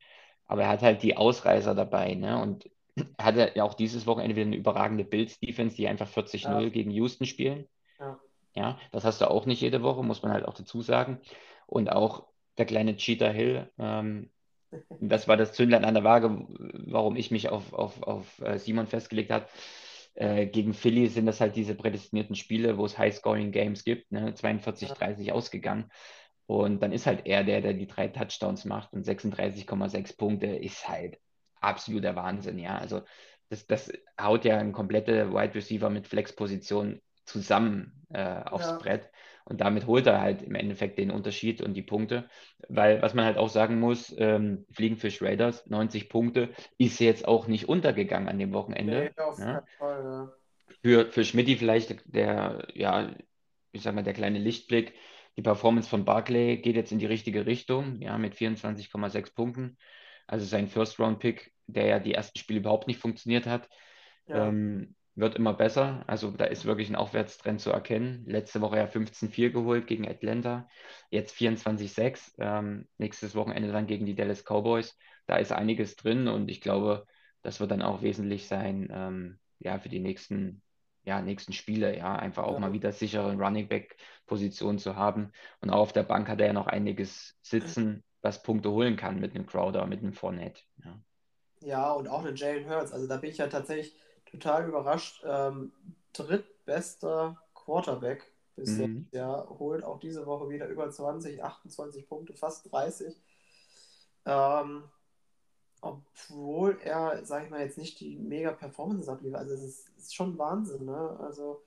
[0.46, 2.40] aber er hat halt die Ausreißer dabei, ne?
[2.40, 6.68] Und er hatte ja auch dieses Wochenende wieder eine überragende Bills-Defense, die einfach 40-0 Ja.
[6.68, 7.66] gegen Houston spielen.
[7.98, 8.18] Ja.
[8.54, 11.20] Ja, das hast du auch nicht jede Woche, muss man halt auch dazu sagen.
[11.66, 12.26] Und auch
[12.58, 14.30] der kleine Cheetah Hill, ähm,
[15.00, 18.86] das war das Zündlein an der Waage, warum ich mich auf, auf, auf äh, Simon
[18.86, 19.46] festgelegt habe.
[20.14, 24.34] Äh, gegen Philly sind das halt diese prädestinierten Spiele, wo es High-Scoring-Games gibt, ne?
[24.34, 25.90] 42-30 ausgegangen.
[26.46, 30.88] Und dann ist halt er der, der die drei Touchdowns macht und 36,6 Punkte ist
[30.88, 31.18] halt
[31.60, 32.78] absoluter Wahnsinn, ja.
[32.78, 33.02] Also
[33.48, 38.78] das, das haut ja ein komplette Wide Receiver mit Flex-Position zusammen äh, aufs Ja.
[38.78, 39.10] Brett.
[39.48, 42.28] Und damit holt er halt im Endeffekt den Unterschied und die Punkte.
[42.68, 47.46] Weil, was man halt auch sagen muss, ähm, Fliegenfisch Raiders, 90 Punkte, ist jetzt auch
[47.46, 49.12] nicht untergegangen an dem Wochenende.
[49.16, 49.62] Nee, auf ne?
[49.78, 50.32] Fall, ja.
[50.82, 53.14] Für, für Schmidti vielleicht der, ja,
[53.70, 54.94] ich sag mal, der kleine Lichtblick.
[55.36, 59.76] Die Performance von Barclay geht jetzt in die richtige Richtung, ja, mit 24,6 Punkten.
[60.26, 63.68] Also sein First-Round-Pick, der ja die ersten Spiele überhaupt nicht funktioniert hat,
[64.26, 64.48] Ja.
[64.48, 66.04] ähm, wird immer besser.
[66.06, 68.24] Also da ist wirklich ein Aufwärtstrend zu erkennen.
[68.26, 70.68] Letzte Woche ja 15-4 geholt gegen Atlanta,
[71.10, 72.34] jetzt 24-6.
[72.38, 74.96] Ähm, nächstes Wochenende dann gegen die Dallas Cowboys.
[75.26, 77.06] Da ist einiges drin und ich glaube,
[77.42, 80.62] das wird dann auch wesentlich sein, ähm, ja, für die nächsten,
[81.04, 82.60] ja, nächsten Spiele, ja, einfach auch Ja.
[82.60, 85.32] mal wieder sichere Running Back-Position zu haben.
[85.60, 89.20] Und auch auf der Bank hat er ja noch einiges sitzen, was Punkte holen kann
[89.20, 90.62] mit einem Crowder, mit einem Fournette.
[90.84, 91.00] Ja.
[91.60, 92.92] Ja, und auch eine Jalen Hurts.
[92.92, 93.96] Also da bin ich ja tatsächlich
[94.38, 95.22] total überrascht.
[95.26, 95.72] Ähm,
[96.12, 98.24] drittbester Quarterback
[98.56, 99.06] bis Mhm.
[99.12, 103.14] Ja, holt auch diese Woche wieder über 20, 28 Punkte, fast 30.
[104.24, 104.84] Ähm,
[105.80, 109.40] obwohl er, sag ich mal, jetzt nicht die mega Performance abliefert.
[109.40, 111.16] Also es ist, ist schon Wahnsinn, ne?
[111.20, 111.62] Also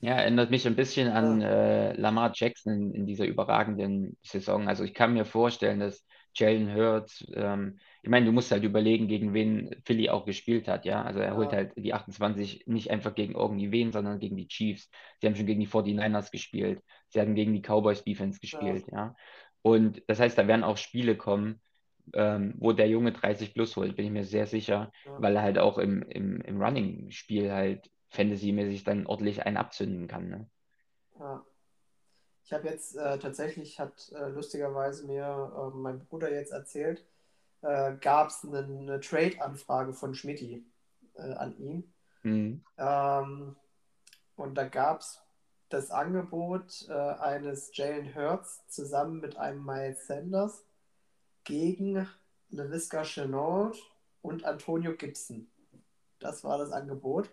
[0.00, 4.68] Ja, erinnert mich ein bisschen an äh, Lamar Jackson in, in dieser überragenden Saison.
[4.68, 9.08] Also ich kann mir vorstellen, dass Jalen Hurts, ähm, ich meine, du musst halt überlegen,
[9.08, 11.02] gegen wen Philly auch gespielt hat, ja.
[11.02, 11.58] Also er holt Ja.
[11.58, 14.90] halt die 28 nicht einfach gegen irgendwen, sondern gegen die Chiefs.
[15.20, 16.82] Sie haben schon gegen die 49ers gespielt.
[17.08, 19.14] Sie haben gegen die Cowboys Defense gespielt, ja.
[19.62, 21.60] Und das heißt, da werden auch Spiele kommen,
[22.14, 25.12] ähm, wo der Junge 30 plus holt, bin ich mir sehr sicher, Ja.
[25.16, 30.28] weil er halt auch im, im, im Running-Spiel halt Fantasy-mäßig dann ordentlich einen abzünden kann.
[30.28, 30.50] Ne?
[31.18, 31.44] Ja.
[32.44, 37.04] Ich habe jetzt äh, tatsächlich, hat äh, lustigerweise mir äh, mein Bruder jetzt erzählt,
[37.62, 40.64] äh, gab es eine, eine Trade-Anfrage von Schmidti
[41.14, 41.92] äh, an ihn.
[42.22, 42.64] Mhm.
[42.78, 43.56] Ähm,
[44.36, 45.20] und da gab es
[45.68, 50.64] das Angebot äh, eines Jalen Hurts zusammen mit einem Miles Sanders
[51.44, 52.08] gegen
[52.50, 53.78] LaVisca Chenault
[54.20, 55.48] und Antonio Gibson.
[56.18, 57.30] Das war das Angebot.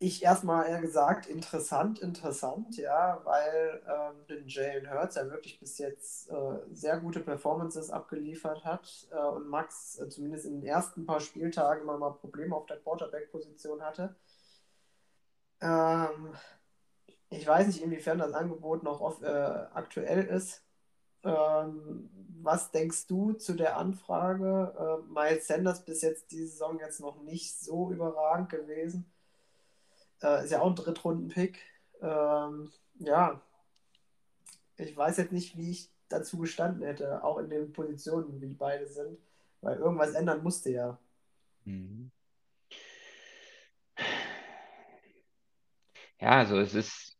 [0.00, 5.78] Ich erstmal eher gesagt, interessant, interessant, ja, weil ähm, den Jalen Hurts ja wirklich bis
[5.78, 11.04] jetzt äh, sehr gute Performances abgeliefert hat äh, und Max äh, zumindest in den ersten
[11.04, 14.14] paar Spieltagen immer mal Probleme auf der Quarterback-Position hatte.
[15.60, 16.34] Ähm,
[17.30, 20.64] ich weiß nicht, inwiefern das Angebot noch auf, äh, aktuell ist.
[21.24, 22.10] Ähm,
[22.42, 25.02] was denkst du zu der Anfrage?
[25.06, 29.12] Äh, Miles Sanders bis jetzt diese Saison jetzt noch nicht so überragend gewesen.
[30.22, 31.58] Äh, ist ja auch ein Drittrunden-Pick.
[32.00, 33.40] Ähm, ja,
[34.76, 38.86] ich weiß jetzt nicht, wie ich dazu gestanden hätte, auch in den Positionen, wie beide
[38.86, 39.18] sind,
[39.60, 40.98] weil irgendwas ändern musste ja.
[41.64, 42.10] Mhm.
[46.20, 47.16] Ja, also es ist,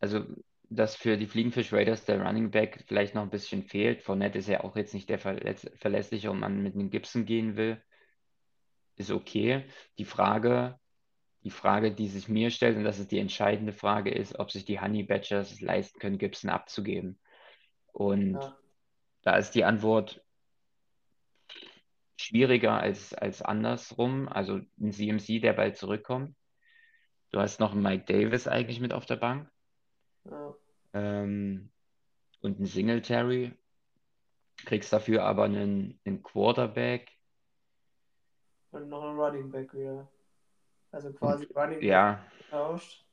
[0.00, 0.24] also
[0.70, 4.02] dass für die Fliegenfisch Raiders der Running Back vielleicht noch ein bisschen fehlt.
[4.02, 7.82] Fournette ist ja auch jetzt nicht der verlässliche und man mit einem Gibson gehen will,
[8.96, 9.64] ist okay.
[9.98, 10.78] Die Frage,
[11.44, 14.64] die Frage, die sich mir stellt, und das ist die entscheidende Frage, ist, ob sich
[14.64, 17.18] die Honey Badgers leisten können, Gibson abzugeben.
[17.92, 18.56] Und ja.
[19.22, 20.24] da ist die Antwort
[22.16, 24.26] schwieriger als, als andersrum.
[24.28, 26.34] Also ein CMC, der bald zurückkommt.
[27.30, 29.50] Du hast noch einen Mike Davis eigentlich mit auf der Bank.
[30.24, 30.54] Ja.
[30.94, 31.70] Ähm,
[32.40, 33.52] und einen Singletary.
[34.64, 37.10] Kriegst dafür aber einen, einen Quarterback.
[38.70, 40.08] Und noch einen Running Back wieder.
[40.94, 42.24] Also quasi Running ja.
[42.38, 43.04] getauscht.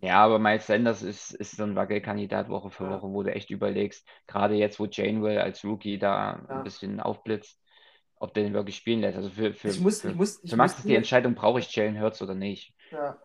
[0.00, 2.88] Ja, aber Miles Sanders ist, ist so ein Wackelkandidat Woche für.
[2.88, 6.56] Woche, wo du echt überlegst, gerade jetzt, wo Janewell als Rookie da ja.
[6.56, 7.60] ein bisschen aufblitzt,
[8.16, 9.16] ob der den wirklich spielen lässt.
[9.16, 11.60] Also für, für, ich muss, für, ich muss, ich für Max ist die Entscheidung, brauche
[11.60, 12.74] ich Jalen Hurts oder nicht.
[12.90, 13.18] Ja.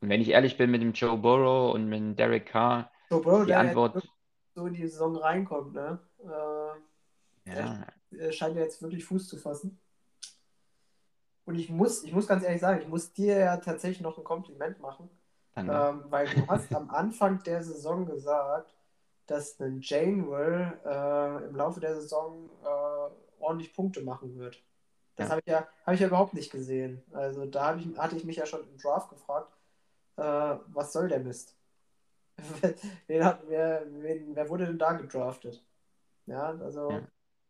[0.00, 3.22] Und wenn ich ehrlich bin mit dem Joe Burrow und mit dem Derek Carr, Joe
[3.22, 4.08] Burrow, die der Antwort.
[4.54, 6.00] so in die Saison reinkommt, ne?
[6.22, 7.86] Äh, ja.
[8.10, 9.80] Er scheint ja jetzt wirklich Fuß zu fassen.
[11.46, 14.24] Und ich muss, ich muss ganz ehrlich sagen, ich muss dir ja tatsächlich noch ein
[14.24, 15.08] Kompliment machen.
[15.56, 18.74] Ähm, weil du hast am Anfang der Saison gesagt,
[19.26, 24.62] dass ein Janewell äh, im Laufe der Saison äh, ordentlich Punkte machen wird.
[25.16, 25.30] Das ja.
[25.30, 27.02] habe ich, ja, hab ich ja überhaupt nicht gesehen.
[27.12, 29.50] Also da ich, hatte ich mich ja schon im Draft gefragt,
[30.16, 31.56] äh, was soll der Mist?
[33.06, 35.64] wen, hat, wer, wen, wer wurde denn da gedraftet?
[36.26, 37.00] Ja, also ja.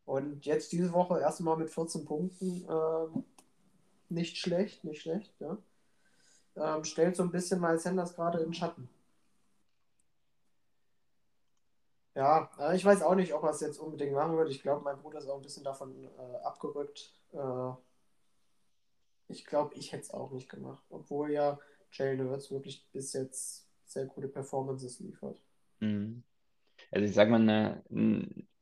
[0.05, 2.65] und jetzt diese Woche erst mal mit 14 Punkten.
[4.09, 5.59] Nicht schlecht, nicht schlecht, ja.
[6.57, 8.89] Ähm, stellt so ein bisschen mal Sanders gerade in Schatten.
[12.15, 14.49] Ja, äh, ich weiß auch nicht, ob er es jetzt unbedingt machen wird.
[14.49, 17.13] Ich glaube, mein Bruder ist auch ein bisschen davon äh, abgerückt.
[17.33, 17.73] Äh,
[19.29, 20.83] ich glaube, ich hätte es auch nicht gemacht.
[20.89, 21.59] Obwohl ja
[21.93, 25.39] Jalen Hurts wirklich bis jetzt sehr gute Performances liefert.
[25.81, 26.23] Mhm.
[26.91, 27.83] Also ich sage mal, eine,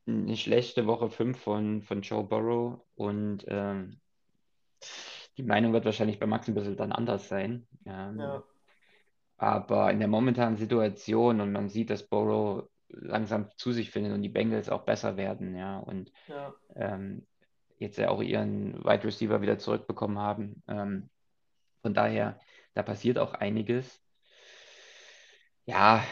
[0.07, 4.01] eine schlechte Woche 5 von, von Joe Burrow und ähm,
[5.37, 7.67] die Meinung wird wahrscheinlich bei Max ein bisschen dann anders sein.
[7.85, 8.43] Ähm, ja.
[9.37, 14.21] Aber in der momentanen Situation und man sieht, dass Burrow langsam zu sich findet und
[14.21, 16.53] die Bengals auch besser werden, ja, und ja.
[16.75, 17.25] Ähm,
[17.77, 20.63] jetzt ja auch ihren Wide Receiver wieder zurückbekommen haben.
[20.67, 21.09] Ähm,
[21.81, 22.39] von daher,
[22.73, 24.01] da passiert auch einiges.
[25.65, 26.03] Ja,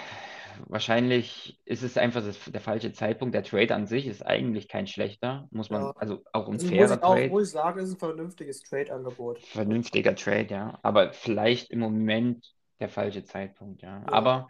[0.68, 3.36] wahrscheinlich ist es einfach das, der falsche Zeitpunkt.
[3.36, 5.94] Der Trade an sich ist eigentlich kein schlechter, muss man, ja.
[5.96, 7.26] also auch ein also fairer muss ich Trade.
[7.26, 9.40] Auch, muss ich sagen, ist ein vernünftiges Trade-Angebot.
[9.40, 10.80] Vernünftiger Trade, ja.
[10.82, 14.00] Aber vielleicht im Moment der falsche Zeitpunkt, ja.
[14.00, 14.08] ja.
[14.08, 14.48] Aber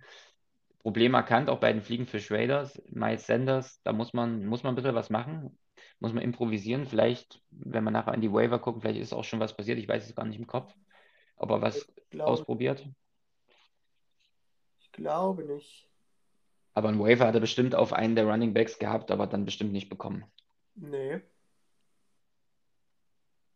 [0.80, 4.76] Problem erkannt, auch bei den Fliegenfisch Raiders, Miles Sanders, da muss man, muss man ein
[4.76, 5.58] bisschen was machen,
[6.00, 6.86] muss man improvisieren.
[6.86, 9.88] Vielleicht, wenn man nachher an die Waiver guckt, vielleicht ist auch schon was passiert, ich
[9.88, 10.74] weiß es gar nicht im Kopf.
[11.38, 12.86] Ob er was glaube, ausprobiert?
[14.82, 15.90] Ich glaube nicht.
[16.74, 19.72] Aber ein Waiver hat er bestimmt auf einen der Running Backs gehabt, aber dann bestimmt
[19.72, 20.26] nicht bekommen.
[20.76, 21.22] Nee.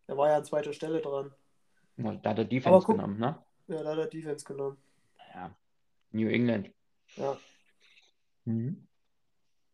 [0.06, 1.34] Da war ja an zweiter Stelle dran.
[1.98, 3.44] Ja, da hat er Defense genommen, ne?
[3.68, 4.78] Ja, da hat er Defense genommen.
[5.34, 5.56] Ja.
[6.12, 6.72] New England.
[7.16, 7.38] Ja.
[8.46, 8.88] Mhm.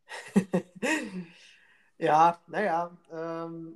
[1.98, 2.98] ja, naja.
[3.12, 3.76] Ähm,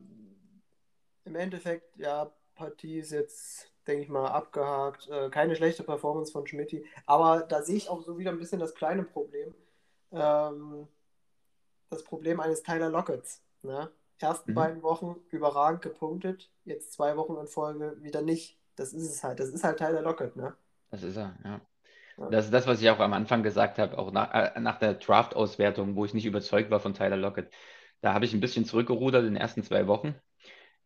[1.26, 5.10] Im Endeffekt, ja, Partie ist jetzt, denke ich mal, abgehakt.
[5.10, 6.84] Äh, keine schlechte Performance von Schmidt.
[7.06, 9.54] Aber da sehe ich auch so wieder ein bisschen das kleine Problem.
[10.12, 10.88] Ähm,
[11.90, 13.42] das Problem eines Tyler Lockets.
[13.62, 13.90] Ne?
[14.20, 14.56] Ersten mhm.
[14.56, 18.58] beiden Wochen überragend gepunktet, jetzt zwei Wochen in Folge wieder nicht.
[18.76, 19.40] Das ist es halt.
[19.40, 20.56] Das ist halt Tyler Lockett, ne?
[20.92, 21.62] Das ist er, ja.
[22.32, 24.96] Das ist das, was ich auch am Anfang gesagt habe, auch nach, äh, nach der
[24.96, 27.52] Draft-Auswertung, wo ich nicht überzeugt war von Tyler Lockett.
[28.02, 30.16] Da habe ich ein bisschen zurückgerudert in den ersten zwei Wochen.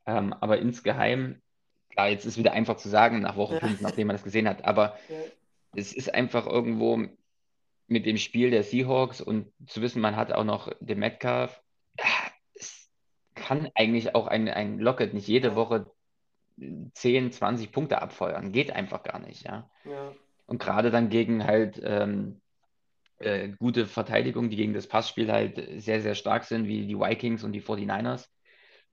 [0.06, 1.42] Ähm, aber insgeheim,
[1.92, 4.66] klar, jetzt ist wieder einfach zu sagen, nach Woche 5, nachdem man das gesehen hat,
[4.66, 5.18] aber ja.
[5.76, 7.06] es ist einfach irgendwo
[7.88, 11.62] mit dem Spiel der Seahawks und zu wissen, man hat auch noch den Metcalf,
[12.54, 12.90] es
[13.36, 15.92] kann eigentlich auch ein, ein Lockett nicht jede Woche
[16.94, 18.52] 10, 20 Punkte abfeuern.
[18.52, 19.70] Geht einfach gar nicht, ja.
[19.84, 20.14] Ja,
[20.46, 22.42] Und gerade dann gegen halt ähm,
[23.18, 27.44] äh, gute Verteidigung, die gegen das Passspiel halt sehr, sehr stark sind, wie die Vikings
[27.44, 28.28] und die 49ers,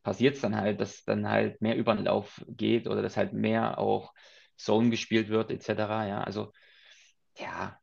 [0.09, 3.33] passiert es dann halt, dass dann halt mehr über den Lauf geht oder dass halt
[3.35, 4.14] mehr auch
[4.57, 6.07] Zone gespielt wird, etc.
[6.07, 6.53] Ja, also
[7.37, 7.79] ja,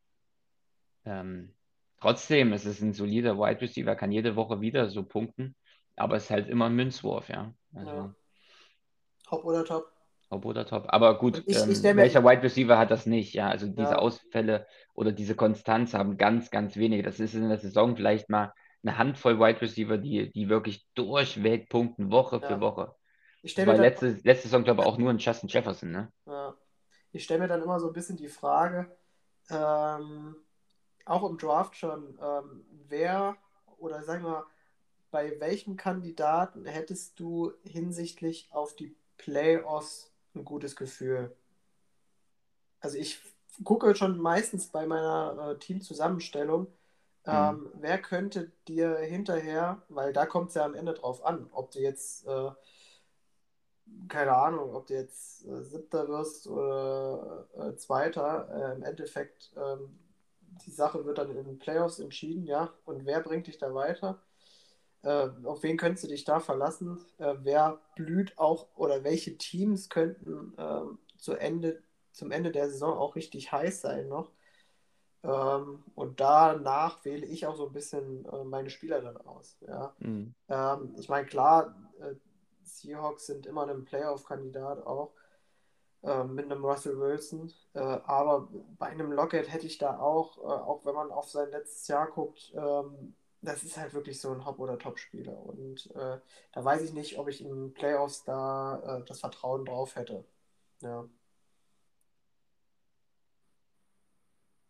[1.06, 1.54] ähm,
[2.02, 5.56] trotzdem, es ist ein solider Wide Receiver, kann jede Woche wieder so punkten,
[5.96, 7.54] aber es ist halt immer ein Münzwurf, ja.
[7.76, 8.16] Also, Ja.
[9.32, 9.92] Hop oder Top?
[10.32, 10.86] Ob oder top.
[10.90, 13.34] Aber gut, ich- ähm, welcher Wide Receiver hat das nicht?
[13.36, 14.00] Ja, also diese Ja.
[14.00, 17.04] Ausfälle oder diese Konstanz haben ganz, ganz wenige.
[17.04, 18.52] Das ist in der Saison vielleicht mal
[18.86, 22.48] eine Handvoll Wide Receiver, die, die wirklich durchweg punkten, Woche Ja.
[22.48, 22.96] für Woche.
[23.42, 26.12] Ich stelle dann- letzte, letzte Saison, glaube ich, auch nur ein Justin Jefferson, ne?
[26.26, 26.56] ja,
[27.12, 28.96] ich stell mir dann immer so ein bisschen die Frage,
[29.50, 30.36] ähm,
[31.06, 33.38] auch im Draft schon, ähm, wer
[33.78, 34.44] oder sag mal,
[35.12, 41.36] bei welchem Kandidaten hättest du hinsichtlich auf die Playoffs ein gutes Gefühl?
[42.82, 43.22] Also ich
[43.64, 46.68] gucke schon meistens bei meiner äh, Teamzusammenstellung,
[47.28, 51.72] ähm, wer könnte dir hinterher, weil da kommt es ja am Ende drauf an, ob
[51.72, 52.52] du jetzt, äh,
[54.08, 60.00] keine Ahnung, ob du jetzt äh, Siebter wirst oder äh, Zweiter, äh, im Endeffekt, ähm,
[60.66, 64.22] die Sache wird dann in den Playoffs entschieden, ja, und wer bringt dich da weiter?
[65.04, 67.00] Äh, auf wen könntest du dich da verlassen?
[67.20, 72.98] Äh, wer blüht auch oder welche Teams könnten ähm, zu Ende, zum Ende der Saison
[72.98, 74.32] auch richtig heiß sein noch?
[75.26, 79.58] Ähm, und danach wähle ich auch so ein bisschen äh, meine Spieler dann aus.
[79.62, 79.96] Ja.
[80.00, 80.36] Mhm.
[80.50, 82.14] Ähm, ich meine, klar, äh,
[82.64, 85.14] Seahawks sind immer ein Playoff-Kandidat auch
[86.04, 87.52] äh, mit einem Russell Wilson.
[87.74, 91.50] Äh, aber bei einem Lockett hätte ich da auch, äh, auch wenn man auf sein
[91.50, 95.38] letztes Jahr guckt, ähm, das ist halt wirklich so ein Hop- oder Top-Spieler.
[95.38, 96.20] Und äh,
[96.52, 100.26] da weiß ich nicht, ob ich in Playoffs da das Vertrauen drauf hätte.
[100.82, 101.06] Ja.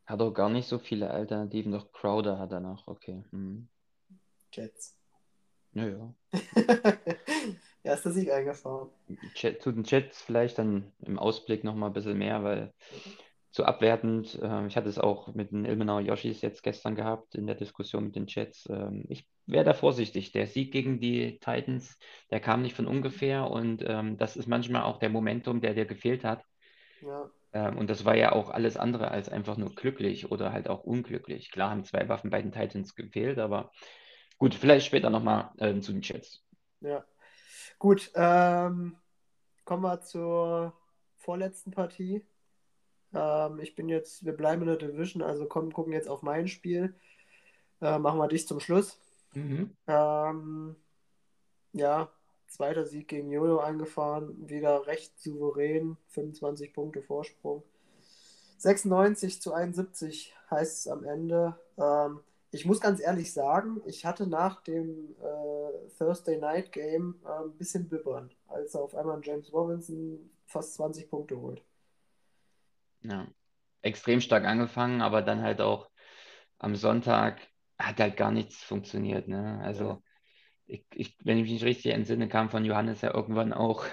[0.05, 1.71] Hat auch gar nicht so viele Alternativen.
[1.71, 3.23] Doch Crowder hat er noch, okay.
[3.31, 3.67] Mhm.
[4.51, 4.97] Jets.
[5.73, 6.13] Naja.
[7.83, 8.89] Erster Sieg eingefahren.
[9.35, 12.73] Jet, zu den Jets vielleicht dann im Ausblick nochmal ein bisschen mehr, weil
[13.51, 17.47] zu abwertend, ähm, ich hatte es auch mit den Ilmenauer Yoshis jetzt gestern gehabt in
[17.47, 18.67] der Diskussion mit den Jets.
[18.69, 20.31] Ähm, ich wäre da vorsichtig.
[20.33, 21.97] Der Sieg gegen die Titans,
[22.31, 25.85] der kam nicht von ungefähr und ähm, das ist manchmal auch der Momentum, der dir
[25.85, 26.43] gefehlt hat.
[27.01, 27.29] Ja.
[27.55, 30.83] Ähm, und das war ja auch alles andere als einfach nur glücklich oder halt auch
[30.83, 31.51] unglücklich.
[31.51, 33.71] Klar haben zwei Waffen bei den Titans gefehlt, aber
[34.37, 36.43] gut, vielleicht später nochmal ähm, zu den Jets.
[36.81, 37.05] Ja.
[37.79, 38.97] Gut, ähm,
[39.63, 40.73] kommen wir zur
[41.15, 42.25] vorletzten Partie.
[43.13, 46.49] Ähm, ich bin jetzt, wir bleiben in der Division, also kommen, gucken jetzt auf mein
[46.49, 46.93] Spiel.
[47.79, 48.99] Äh, machen wir dich zum Schluss.
[49.87, 50.75] Ähm,
[51.71, 52.11] ja,
[52.55, 57.63] zweiter Sieg gegen Jojo eingefahren, wieder recht souverän, 25 Punkte Vorsprung.
[58.57, 61.59] 96 zu 71 heißt es am Ende.
[61.77, 67.43] Ähm, ich muss ganz ehrlich sagen, ich hatte nach dem äh, Thursday Night Game äh,
[67.43, 71.61] ein bisschen bibbern, als er auf einmal James Robinson fast 20 Punkte holt.
[73.01, 73.27] Ja,
[73.81, 75.89] extrem stark angefangen, aber dann halt auch
[76.57, 77.39] am Sonntag
[77.77, 79.27] hat halt gar nichts funktioniert.
[79.27, 79.59] Ne?
[79.61, 80.01] Also.
[80.67, 83.85] Ich, ich, wenn ich mich richtig entsinne, kam von Johannes ja irgendwann auch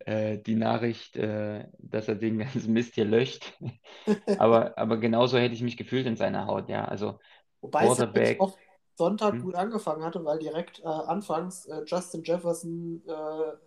[0.00, 3.58] äh, die Nachricht, äh, dass er den ganzen Mist hier löscht.
[4.36, 6.84] Aber, aber genauso hätte ich mich gefühlt in seiner Haut, ja.
[6.84, 7.18] Also,
[7.60, 8.10] Wobei es Quarterback.
[8.14, 8.58] eigentlich auch
[8.96, 9.42] Sonntag Hm.
[9.42, 13.12] gut angefangen hatte, weil direkt äh, anfangs äh, Justin Jefferson äh,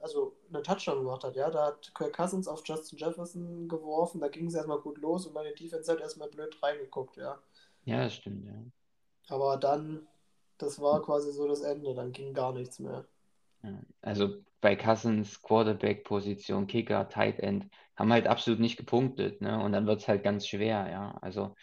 [0.02, 1.36] also einen Touchdown gemacht hat.
[1.38, 5.26] Ja, da hat Kirk Cousins auf Justin Jefferson geworfen, da ging es erstmal gut los
[5.26, 7.40] und meine Defense hat erstmal blöd reingeguckt, ja.
[7.86, 8.54] ja, das stimmt, ja.
[9.30, 10.08] Aber dann,
[10.62, 13.06] das war quasi so das Ende, dann ging gar nichts mehr.
[14.02, 19.62] Also bei Cousins Quarterback-Position, Kicker, Tight End, haben halt absolut nicht gepunktet, ne?
[19.64, 21.18] Und dann wird es halt ganz schwer, ja.
[21.22, 21.56] Also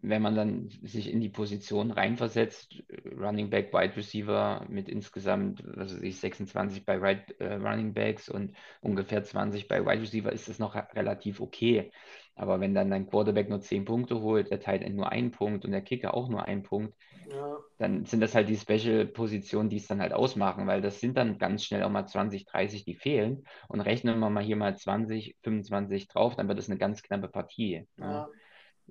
[0.00, 2.82] wenn man dann sich in die Position reinversetzt,
[3.16, 8.28] Running Back, Wide Receiver mit insgesamt, was weiß ich, 26 bei right, äh, Running Backs
[8.28, 11.90] und ungefähr 20 bei Wide Receiver, ist das noch relativ okay.
[12.38, 15.66] Aber wenn dann dein Quarterback nur 10 Punkte holt, der Tight End nur einen Punkt
[15.66, 16.94] und der Kicker auch nur einen Punkt,
[17.30, 21.16] Ja, dann sind das halt die Special-Positionen, die es dann halt ausmachen, weil das sind
[21.16, 23.44] dann ganz schnell auch mal 20, 30, die fehlen.
[23.68, 27.28] Und rechnen wir mal hier mal 20, 25 drauf, dann wird das eine ganz knappe
[27.28, 27.86] Partie.
[27.98, 28.06] Ja.
[28.06, 28.30] ja,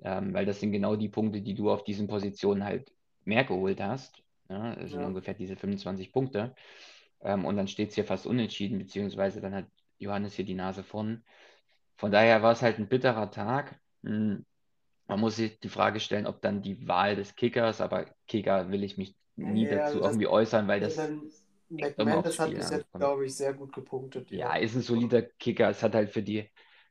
[0.02, 2.92] Ähm, weil das sind genau die Punkte, die du auf diesen Positionen halt
[3.24, 4.22] mehr geholt hast.
[4.48, 6.54] Ja, das sind ungefähr diese 25 Punkte.
[7.20, 9.66] Ähm, und dann steht es hier fast unentschieden, beziehungsweise dann hat
[9.98, 11.24] Johannes hier die Nase vorn.
[11.98, 13.78] Von daher war es halt ein bitterer Tag.
[14.04, 14.46] Hm,
[15.08, 18.84] Man muss sich die Frage stellen, ob dann die Wahl des Kickers, aber Kicker will
[18.84, 20.96] ich mich nie Ja, dazu also irgendwie äußern, weil das
[21.70, 24.30] McManus hat bis jetzt, glaube ich, sehr gut gepunktet.
[24.30, 25.68] Ja, ist ein solider Kicker.
[25.70, 26.50] Es hat halt für die,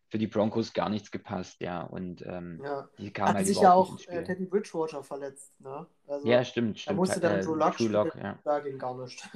[0.09, 1.81] für die Broncos gar nichts gepasst, ja.
[1.83, 2.89] Und ähm, Ja.
[2.97, 4.23] die kamen Hat halt sich ja auch äh.
[4.23, 5.85] Teddy Bridgewater verletzt, ne?
[6.07, 6.99] Also Ja, stimmt, da stimmt.
[6.99, 8.39] musste dann Äh, Drew Lock Drew Lock, ja.
[8.43, 9.27] da ging gar nichts.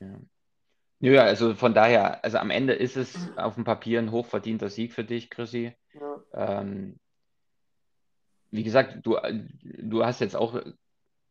[0.00, 0.18] Ja.
[1.00, 4.92] Nö, also von daher, also am Ende ist es auf dem Papier ein hochverdienter Sieg
[4.92, 5.72] für dich, Chrissy.
[5.94, 6.98] Ja, Ähm,
[8.50, 9.16] wie gesagt, du,
[9.62, 10.60] du hast jetzt auch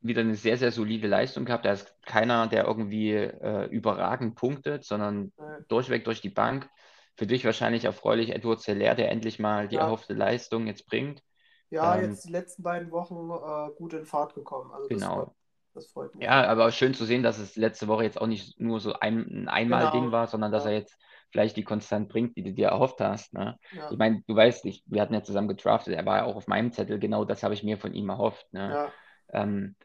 [0.01, 1.65] wieder eine sehr, sehr solide Leistung gehabt.
[1.65, 6.69] Da ist keiner, der irgendwie äh, überragend punktet, sondern äh, durchweg durch die Bank.
[7.15, 9.82] Für dich wahrscheinlich erfreulich Edward Zeller, der endlich mal die Ja.
[9.82, 11.23] erhoffte Leistung jetzt bringt.
[11.71, 14.71] ja Ähm, jetzt die letzten beiden Wochen äh, gut in Fahrt gekommen.
[14.71, 15.36] Also Genau.
[15.78, 16.26] Das freut mich.
[16.26, 19.20] Ja, aber schön zu sehen, dass es letzte Woche jetzt auch nicht nur so ein,
[19.44, 20.12] ein Einmal-Ding Genau.
[20.12, 20.72] war, sondern dass Ja.
[20.72, 20.98] er jetzt
[21.32, 23.34] vielleicht die Konstant bringt, die du dir erhofft hast.
[23.34, 23.58] Ne?
[23.72, 26.36] Ja, Ich meine, du weißt, ich, wir hatten ja zusammen gedraftet, er war ja auch
[26.36, 28.52] auf meinem Zettel, genau das habe ich mir von ihm erhofft.
[28.54, 28.80] Ne?
[28.80, 28.94] ja,
[29.34, 29.76] Ähm,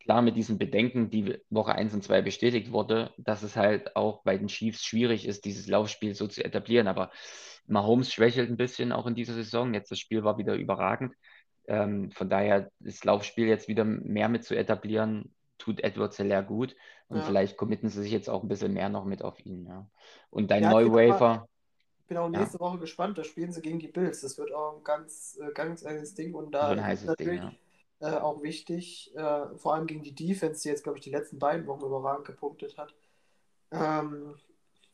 [0.00, 4.22] klar, mit diesen Bedenken, die Woche 1 und 2 bestätigt wurde, dass es halt auch
[4.24, 6.88] bei den Chiefs schwierig ist, dieses Laufspiel so zu etablieren.
[6.88, 7.10] Aber
[7.66, 9.74] Mahomes schwächelt ein bisschen auch in dieser Saison.
[9.74, 11.14] Jetzt das Spiel war wieder überragend.
[11.68, 16.76] Ähm, von daher das Laufspiel jetzt wieder mehr mit zu etablieren, tut Edward Zeller gut.
[17.08, 17.26] Und Ja.
[17.26, 19.66] vielleicht committen sie sich jetzt auch ein bisschen mehr noch mit auf ihn.
[19.66, 19.88] Ja.
[20.30, 21.46] Und dein Ja, Neuwafer,
[22.02, 22.38] Ich bin auch Ja.
[22.38, 23.18] nächste Woche gespannt.
[23.18, 24.20] Da spielen sie gegen die Bills.
[24.20, 26.34] Das wird auch ein ganz, äh, ganz enges Ding.
[26.34, 27.08] Und da so ein ist Ding.
[27.18, 27.52] natürlich Ja.
[28.00, 31.38] äh, auch wichtig, äh, vor allem gegen die Defense, die jetzt, glaube ich, die letzten
[31.38, 32.94] beiden Wochen überragend gepunktet hat,
[33.72, 34.36] ähm,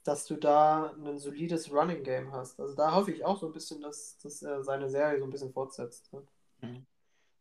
[0.05, 2.61] dass du da ein solides Running Game hast.
[2.61, 5.31] Also da hoffe ich auch so ein bisschen, dass, dass er seine Serie so ein
[5.31, 6.13] bisschen fortsetzt.
[6.13, 6.23] Ne?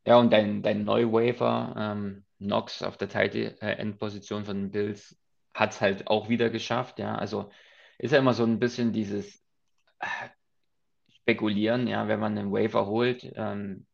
[0.06, 5.18] Ja, und dein, dein Neuwafer, ähm, Knox auf der Tight End Position von den Bills,
[5.54, 7.16] hat es halt auch wieder geschafft, ja.
[7.16, 7.52] Also
[8.00, 9.44] ist ja immer so ein bisschen dieses
[10.00, 10.08] äh,
[11.10, 13.32] Spekulieren, ja, wenn man einen Waiver holt.
[13.36, 13.86] Ähm,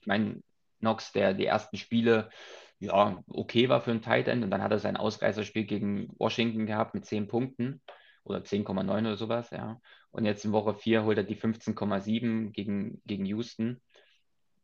[0.00, 0.42] ich meine,
[0.78, 2.30] Knox, der die ersten Spiele,
[2.78, 6.66] ja, okay war für einen Tight End und dann hat er sein Ausreißerspiel gegen Washington
[6.66, 7.80] gehabt mit 10 Punkten
[8.24, 9.80] oder 10,9 oder sowas, ja.
[10.10, 13.80] Und jetzt in Woche 4 holt er die 15,7 gegen, gegen Houston.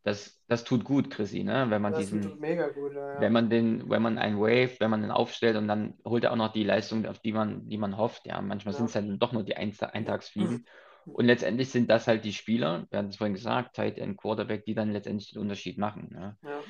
[0.09, 1.67] Das, das tut gut, Chrissy, ne?
[1.69, 2.95] Wenn man Das diesen, tut mega gut.
[2.95, 6.25] Ja, wenn man den, wenn man einen Wave, wenn man den aufstellt und dann holt
[6.25, 8.27] er auch noch die Leistung, auf die man, die man hofft.
[8.27, 8.79] Ja, manchmal Ja.
[8.79, 10.67] sind es dann doch nur die Ein Eintagsfliegen.
[11.05, 14.65] Und letztendlich sind das halt die Spieler, wir hatten es vorhin gesagt, Tight End, Quarterback,
[14.65, 16.09] die dann letztendlich den Unterschied machen.
[16.13, 16.37] Ne?
[16.43, 16.61] Ja.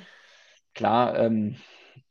[0.75, 1.57] Klar, ähm,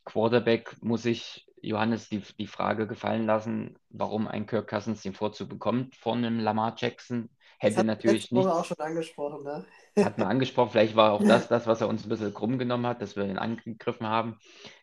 [0.04, 5.48] Quarterback muss sich Johannes die, die Frage gefallen lassen, warum ein Kirk Cousins den Vorzug
[5.48, 7.30] bekommt von einem Lamar Jackson.
[7.58, 9.64] Hätte hat natürlich letzte Woche nichts auch schon angesprochen, ne?
[10.04, 10.70] hat man angesprochen.
[10.70, 13.24] Vielleicht war auch das das, was er uns ein bisschen krumm genommen hat, dass wir
[13.24, 14.38] ihn angegriffen haben.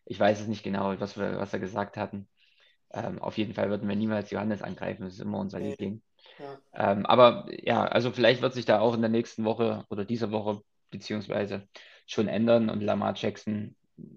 [0.05, 2.27] Ich weiß es nicht genau, was, wir, was er gesagt hatten.
[2.93, 5.03] Ähm, auf jeden Fall würden wir niemals Johannes angreifen.
[5.03, 5.71] Das ist immer unser Nee.
[5.71, 6.01] Liebling.
[6.39, 6.91] Ja.
[6.91, 10.31] Ähm, aber ja, also vielleicht wird sich da auch in der nächsten Woche oder dieser
[10.31, 10.61] Woche
[10.91, 11.67] beziehungsweise
[12.07, 13.75] schon ändern und Lamar Jackson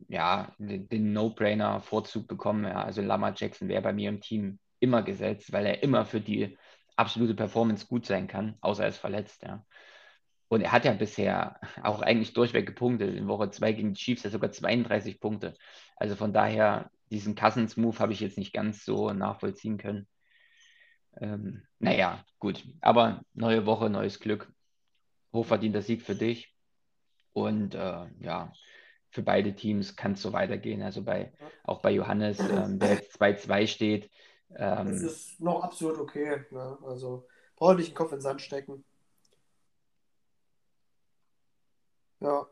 [0.09, 2.65] ja den, den No-Brainer-Vorzug bekommen.
[2.65, 6.21] Ja, also Lamar Jackson wäre bei mir im Team immer gesetzt, weil er immer für
[6.21, 6.57] die
[6.99, 9.43] absolute Performance gut sein kann, außer er ist verletzt.
[9.43, 9.65] Ja.
[10.49, 13.15] Und er hat ja bisher auch eigentlich durchweg gepunktet.
[13.15, 15.55] In Woche 2 gegen die Chiefs ja sogar 32 Punkte.
[15.97, 20.07] Also von daher, diesen Cousins-Move habe ich jetzt nicht ganz so nachvollziehen können.
[21.21, 22.65] Ähm, naja, gut.
[22.81, 24.53] Aber neue Woche, neues Glück.
[25.33, 26.55] Hochverdienter Sieg für dich.
[27.33, 28.53] Und äh, ja,
[29.11, 30.83] für beide Teams kann es so weitergehen.
[30.83, 31.33] Also bei,
[31.65, 34.11] auch bei Johannes, ähm, der jetzt 2-2 steht.
[34.51, 36.45] Das Ähm, ist noch absolut okay.
[36.51, 36.79] Ne?
[36.85, 38.85] Also brauche nicht den Kopf in den Sand stecken.
[42.21, 42.47] Ja.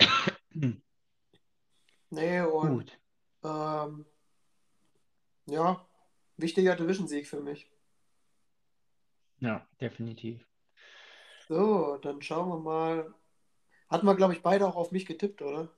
[2.10, 2.98] Nee, und gut.
[3.44, 4.06] ähm,
[5.46, 5.84] ja,
[6.36, 7.68] wichtiger Division-Sieg für mich.
[9.40, 10.46] Ja, definitiv.
[11.48, 13.14] So, dann schauen wir mal.
[13.90, 15.70] Hatten wir, glaube ich, beide auch auf mich getippt, oder?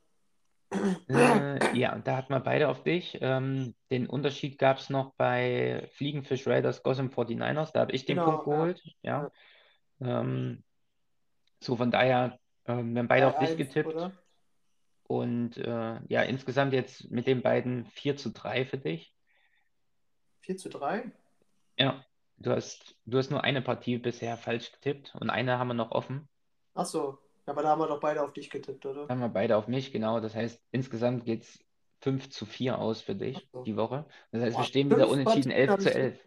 [1.08, 3.18] Äh, ja, da hatten wir beide auf dich.
[3.20, 7.72] Ähm, den Unterschied gab es noch bei Fliegenfish Raiders Gotham 49ers.
[7.72, 8.54] Da habe ich den Genau, Punkt ja.
[8.54, 8.82] geholt.
[9.02, 9.30] Ja.
[10.00, 10.62] Ähm,
[11.60, 13.94] so von daher, ähm, wir haben beide auf dich 3-1, getippt.
[13.94, 14.12] oder?
[15.04, 19.12] Und äh, ja, insgesamt jetzt mit den beiden 4 zu 3 für dich.
[20.42, 21.10] 4 zu 3?
[21.78, 22.04] Ja,
[22.36, 25.90] du hast, du hast nur eine Partie bisher falsch getippt und eine haben wir noch
[25.90, 26.28] offen.
[26.74, 27.18] Achso,
[27.50, 29.06] aber da haben wir doch beide auf dich getippt, oder?
[29.06, 30.20] Da haben wir beide auf mich, genau.
[30.20, 31.58] Das heißt, insgesamt geht es
[32.02, 33.62] 5 zu 4 aus für dich so.
[33.64, 34.06] die Woche.
[34.32, 36.20] Das heißt, Boah, wir stehen wieder unentschieden Partien 11 hab zu ich- 11.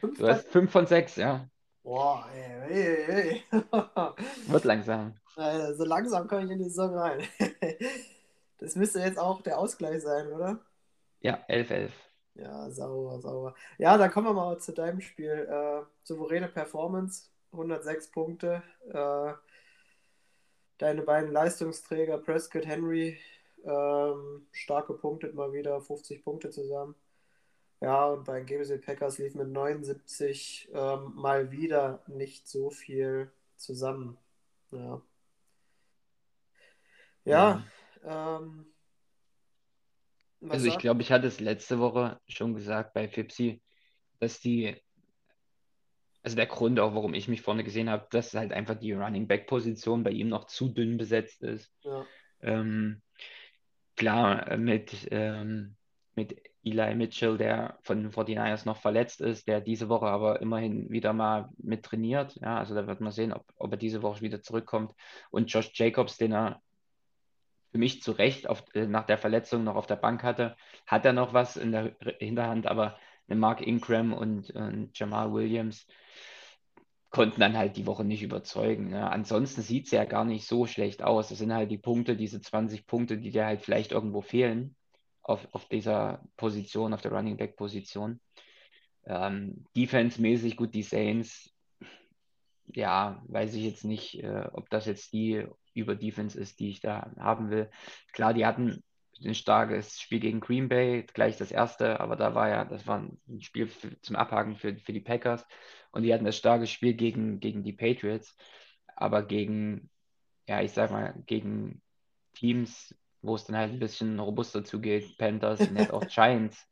[0.00, 1.48] Fünf Du hast 5 von 6, ja.
[1.84, 3.42] Boah, ey, ey, ey.
[4.48, 5.14] Wird langsam.
[5.36, 7.22] Äh, so langsam komme ich in die Saison rein.
[8.58, 10.60] Das müsste jetzt auch der Ausgleich sein, oder?
[11.20, 11.90] Ja, 11-11.
[12.34, 13.54] Ja, sauber, sauber.
[13.78, 15.48] Ja, dann kommen wir mal zu deinem Spiel.
[15.50, 18.62] Äh, souveräne Performance, 106 Punkte.
[18.88, 19.32] Äh,
[20.82, 23.16] deine beiden Leistungsträger, Prescott, Henry,
[23.64, 26.96] ähm, stark gepunktet, mal wieder 50 Punkte zusammen.
[27.80, 34.18] Ja, und bei GBC Packers lief mit 79 ähm, mal wieder nicht so viel zusammen.
[34.72, 35.00] Ja.
[37.24, 37.64] Ja,
[38.04, 38.66] ähm,
[40.40, 43.62] was Also ich glaube, ich hatte es letzte Woche schon gesagt bei Fipsi,
[44.18, 44.76] dass die,
[46.22, 49.26] also der Grund auch, warum ich mich vorne gesehen habe, dass halt einfach die Running
[49.26, 51.72] Back Position bei ihm noch zu dünn besetzt ist.
[51.82, 52.06] Ja,
[52.40, 53.02] Ähm,
[53.96, 55.76] klar, äh, mit, ähm,
[56.14, 60.90] mit Eli Mitchell, der von den 49ers noch verletzt ist, der diese Woche aber immerhin
[60.90, 62.36] wieder mal mit trainiert.
[62.36, 64.92] Ja, also da wird man sehen, ob, ob er diese Woche wieder zurückkommt.
[65.30, 66.62] Und Josh Jacobs, den er
[67.72, 70.56] für mich zu Recht auf, äh, nach der Verletzung noch auf der Bank hatte,
[70.86, 72.96] hat er noch was in der Hinterhand, aber
[73.38, 75.86] Mark Ingram und, und Jamal Williams
[77.10, 78.88] konnten dann halt die Woche nicht überzeugen.
[78.88, 79.08] Ne?
[79.10, 81.28] Ansonsten sieht es ja gar nicht so schlecht aus.
[81.28, 84.74] Das sind halt die Punkte, diese 20 Punkte, die dir halt vielleicht irgendwo fehlen
[85.22, 88.20] auf, auf dieser Position, auf der Running Back Position.
[89.04, 91.52] Ähm, Defense-mäßig gut, die Saints,
[92.66, 97.12] ja, weiß ich jetzt nicht, äh, ob das jetzt die Über-Defense ist, die ich da
[97.18, 97.70] haben will.
[98.12, 98.82] Klar, die hatten
[99.24, 102.98] ein starkes Spiel gegen Green Bay, gleich das erste, aber da war ja, das war
[103.00, 105.46] ein Spiel für, zum Abhaken für, für die Packers
[105.92, 108.36] und die hatten das starke Spiel gegen, gegen die Patriots,
[108.96, 109.90] aber gegen,
[110.48, 111.82] ja, ich sag mal, gegen
[112.34, 116.66] Teams, wo es dann halt ein bisschen robuster zugeht, Panthers und jetzt auch Giants,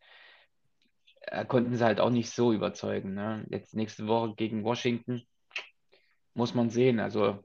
[1.23, 3.15] äh, konnten sie halt auch nicht so überzeugen.
[3.15, 3.47] Ne?
[3.51, 5.23] Jetzt nächste Woche gegen Washington
[6.35, 7.01] muss man sehen.
[7.01, 7.45] Also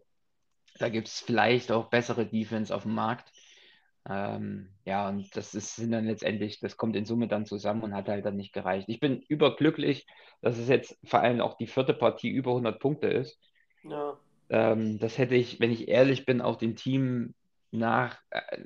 [0.80, 3.32] da gibt es vielleicht auch bessere Defense auf dem Markt.
[4.08, 7.96] Ähm, ja, und das ist sind dann letztendlich, das kommt in Summe dann zusammen und
[7.96, 8.88] hat halt dann nicht gereicht.
[8.90, 10.06] Ich bin überglücklich,
[10.42, 13.40] dass es jetzt vor allem auch die vierte Partie über 100 Punkte ist.
[13.84, 14.18] ja,
[14.50, 17.34] Ähm, das hätte ich, wenn ich ehrlich bin, auch dem Team
[17.72, 18.64] nach, äh,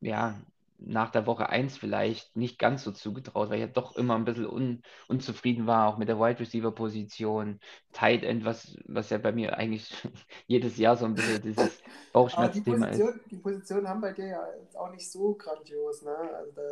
[0.00, 0.40] ja,
[0.78, 4.24] nach der Woche 1 vielleicht nicht ganz so zugetraut, weil ich ja doch immer ein
[4.24, 7.60] bisschen un, unzufrieden war, auch mit der Wide Receiver Position,
[7.92, 9.90] Tight End, was, was ja bei mir eigentlich
[10.46, 11.58] jedes Jahr so ein bisschen dieses
[12.32, 13.02] aber die Bauchschmerzthema ist.
[13.30, 16.16] Die Positionen haben bei dir ja auch nicht so grandios, ne?
[16.16, 16.62] Also da,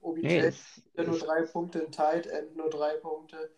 [0.00, 3.50] OBJ Nee, es, nur drei Punkte, ein Tight End nur drei Punkte.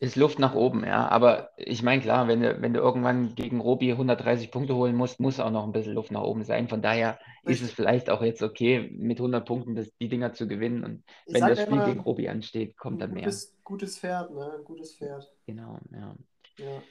[0.00, 1.08] Ist Luft nach oben, ja.
[1.08, 5.18] Aber ich meine, klar, wenn du, wenn du irgendwann gegen Robi 130 Punkte holen musst,
[5.18, 6.68] muss auch noch ein bisschen Luft nach oben sein.
[6.68, 10.46] Von daher ist es vielleicht auch jetzt okay, mit 100 Punkten das, die Dinger zu
[10.46, 10.84] gewinnen.
[10.84, 13.24] Und Ich wenn das Spiel gegen immer, Robi ansteht, kommt dann mehr.
[13.24, 14.54] gutes, gutes Pferd, ne?
[14.58, 15.32] Ein gutes Pferd.
[15.46, 16.14] Genau, ja.
[16.58, 16.82] Ja.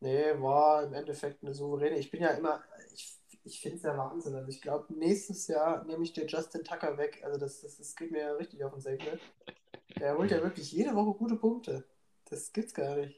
[0.00, 1.98] Nee, war im Endeffekt eine souveräne.
[1.98, 2.62] Ich bin ja immer,
[2.94, 4.34] ich, ich finde es ja Wahnsinn.
[4.34, 7.22] Also ich glaube, nächstes Jahr nehme ich dir Justin Tucker weg.
[7.24, 9.20] Also das, das, das geht mir ja richtig auf den Segel.
[10.00, 11.84] Der holt ja wirklich jede Woche gute Punkte.
[12.30, 13.16] Das gibt's gar nicht.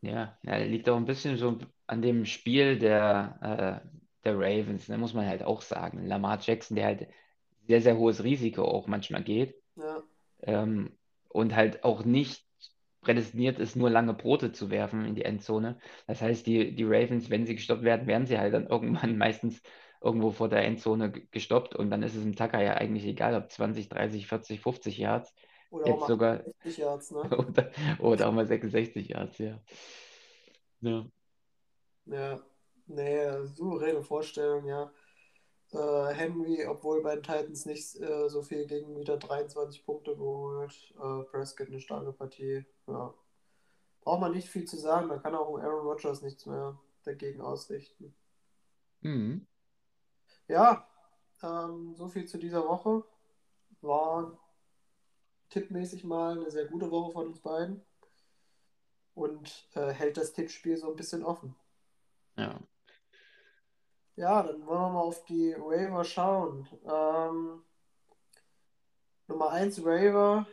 [0.00, 3.88] Ja, ja, liegt auch ein bisschen so an dem Spiel der, äh,
[4.24, 6.06] der Ravens, ne, muss man halt auch sagen.
[6.06, 7.08] Lamar Jackson, der halt
[7.68, 9.54] sehr, sehr hohes Risiko auch manchmal geht.
[9.76, 10.02] Ja,
[10.42, 10.96] ähm,
[11.28, 12.44] und halt auch nicht
[13.02, 15.78] prädestiniert ist, nur lange Brote zu werfen in die Endzone.
[16.06, 19.62] Das heißt, die, die Ravens, wenn sie gestoppt werden, werden sie halt dann irgendwann meistens
[20.00, 23.50] irgendwo vor der Endzone gestoppt und dann ist es im Tacker ja eigentlich egal, ob
[23.50, 25.32] 20, 30, 40, 50 Yards,
[25.70, 27.22] oder auch jetzt mal sogar 60 Yards, ne?
[27.38, 29.60] oder, oder auch mal 66 Yards, ja.
[30.80, 31.06] Ja.
[32.06, 32.40] Ja,
[32.86, 34.90] nee, souveräne Vorstellung, ja.
[35.72, 40.94] Äh, Henry, obwohl bei den Titans nicht äh, so viel gegen wieder 23 Punkte geholt.
[40.96, 42.64] Äh, Prescott eine starke Partie.
[42.86, 43.14] Ja.
[44.02, 48.14] Braucht man nicht viel zu sagen, da kann auch Aaron Rodgers nichts mehr dagegen ausrichten.
[49.00, 49.46] Mhm.
[50.48, 50.86] Ja,
[51.42, 53.04] ähm, so viel zu dieser Woche.
[53.80, 54.38] War
[55.48, 57.82] tippmäßig mal eine sehr gute Woche von uns beiden
[59.14, 61.54] und äh, hält das Tippspiel so ein bisschen offen.
[62.36, 62.60] Ja.
[64.16, 66.68] Ja, dann wollen wir mal auf die Waiver schauen.
[66.84, 67.62] Ähm,
[69.26, 70.46] Nummer 1 Waiver,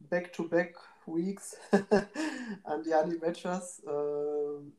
[0.00, 0.76] Back-to-Back
[1.06, 1.56] Weeks
[2.64, 3.82] an die Honey Badgers.
[3.86, 4.76] Ähm,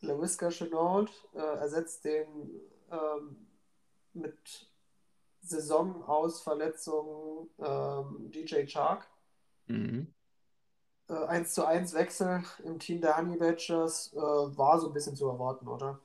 [0.00, 2.26] LaVisca Chenault äh, ersetzt den
[2.90, 3.46] ähm,
[4.14, 4.70] mit
[5.40, 9.06] Saison aus Verletzung ähm, DJ Chark.
[9.66, 10.12] Mhm.
[11.08, 15.16] Äh, 1 zu 1 Wechsel im Team der Honey Badgers äh, war so ein bisschen
[15.16, 16.00] zu erwarten, oder?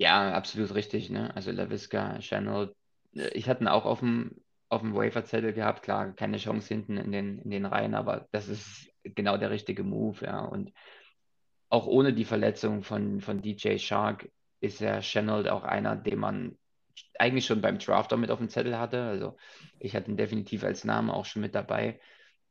[0.00, 1.34] Ja, absolut richtig, ne?
[1.36, 2.74] Also LaVisca, Chenault,
[3.14, 6.96] äh, ich hatte ihn auch auf dem, auf dem Waiver-Zettel gehabt, klar, keine Chance hinten
[6.96, 10.40] in den, in den Reihen, aber das ist genau der richtige Move, ja.
[10.40, 10.72] Und
[11.68, 14.30] auch ohne die Verletzung von, von DJ Shark
[14.60, 16.58] ist ja Chenault auch einer, den man
[17.18, 19.02] eigentlich schon beim Drafter mit auf dem Zettel hatte.
[19.02, 19.36] Also
[19.78, 22.00] ich hatte ihn definitiv als Name auch schon mit dabei.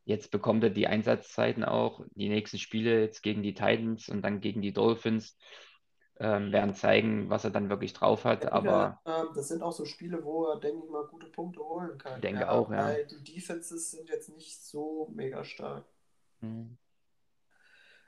[0.06, 4.40] Jetzt bekommt er die Einsatzzeiten auch, die nächsten Spiele jetzt gegen die Titans und dann
[4.40, 5.36] gegen die Dolphins.
[6.20, 8.44] Ähm, werden zeigen, was er dann wirklich drauf hat.
[8.44, 11.62] Ich Aber ähm, das sind auch so Spiele, wo er, denke ich mal, gute Punkte
[11.62, 12.16] holen kann.
[12.16, 12.86] Ich denke auch, ja.
[12.86, 15.86] Weil die Defenses sind jetzt nicht so mega stark.
[16.42, 16.78] hm,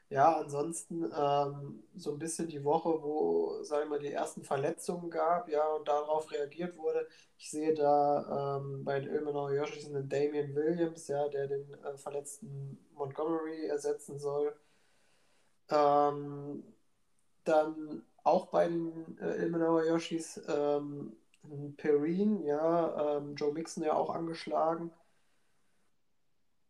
[0.09, 5.09] Ja, ansonsten ähm, so ein bisschen die Woche, wo, sagen wir mal, die ersten Verletzungen
[5.09, 7.07] gab, ja, und darauf reagiert wurde.
[7.37, 11.97] Ich sehe da ähm, bei den Ilmenau Yoshis einen Damian Williams, ja, der den äh,
[11.97, 14.53] verletzten Montgomery ersetzen soll.
[15.69, 16.63] Ähm,
[17.43, 21.13] dann auch bei den äh, Ilmenauer Yoshis ähm,
[21.43, 24.91] ein Perrine, ja, ähm, Joe Mixon ja auch angeschlagen.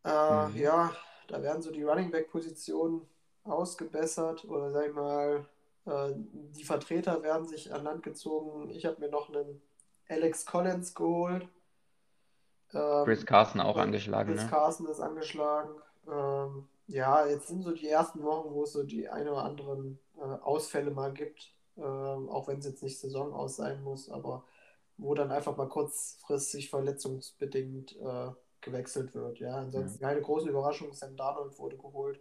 [0.06, 0.56] Äh, Mhm.
[0.56, 0.96] Ja,
[1.28, 3.08] da werden so die Running Back Positionen
[3.44, 5.46] ausgebessert oder sag ich mal,
[5.86, 8.70] äh, die Vertreter werden sich an Land gezogen.
[8.70, 9.62] Ich habe mir noch einen
[10.10, 11.48] Alex Collins geholt.
[12.74, 14.50] Ähm, Chris Carson auch angeschlagen, Chris ne?
[14.50, 15.72] Carson ist angeschlagen.
[16.08, 20.00] Ähm, ja, jetzt sind so die ersten Wochen, wo es so die ein oder anderen
[20.18, 24.44] äh, Ausfälle mal gibt, ähm, auch wenn es jetzt nicht Saison aus sein muss, aber
[24.98, 29.40] wo dann einfach mal kurzfristig verletzungsbedingt äh, gewechselt wird.
[29.40, 30.94] Ja, ansonsten keine großen Überraschungen.
[30.94, 32.20] Sam Darnold wurde geholt.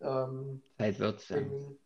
[0.00, 1.36] Ähm, Zeit wird's, ja.
[1.36, 1.76] wegen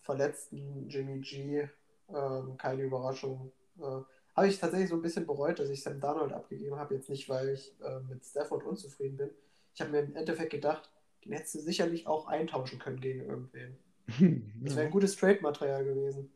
[0.00, 1.68] verletzten Jimmy G,
[2.08, 3.52] ähm, keine Überraschung.
[3.78, 4.00] Äh,
[4.34, 6.94] habe ich tatsächlich so ein bisschen bereut, dass ich Sam Darnold abgegeben habe.
[6.94, 9.30] Jetzt nicht, weil ich äh, mit Stafford unzufrieden bin.
[9.74, 10.90] Ich habe mir im Endeffekt gedacht,
[11.24, 13.76] den hättest du sicherlich auch eintauschen können gegen irgendwen.
[14.62, 16.30] Das wäre ein gutes Trade-Material gewesen.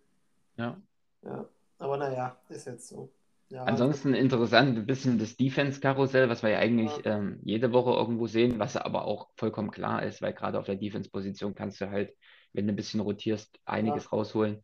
[0.57, 0.81] Ja.
[1.23, 3.11] Ja, aber naja, ist jetzt so.
[3.51, 8.27] Ja, Ansonsten interessant, ein bisschen das Defense-Karussell, was wir ja eigentlich ähm, jede Woche irgendwo
[8.27, 12.15] sehen, was aber auch vollkommen klar ist, weil gerade auf der Defense-Position kannst du halt,
[12.53, 14.63] wenn du ein bisschen rotierst, einiges rausholen.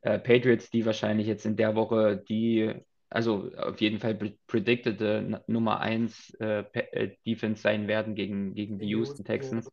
[0.00, 2.74] Äh, Patriots, die wahrscheinlich jetzt in der Woche die,
[3.08, 8.54] also auf jeden Fall pre- predictede N- Nummer 1 äh, äh, Defense sein werden gegen,
[8.54, 9.24] gegen die Houston.
[9.24, 9.70] Texans.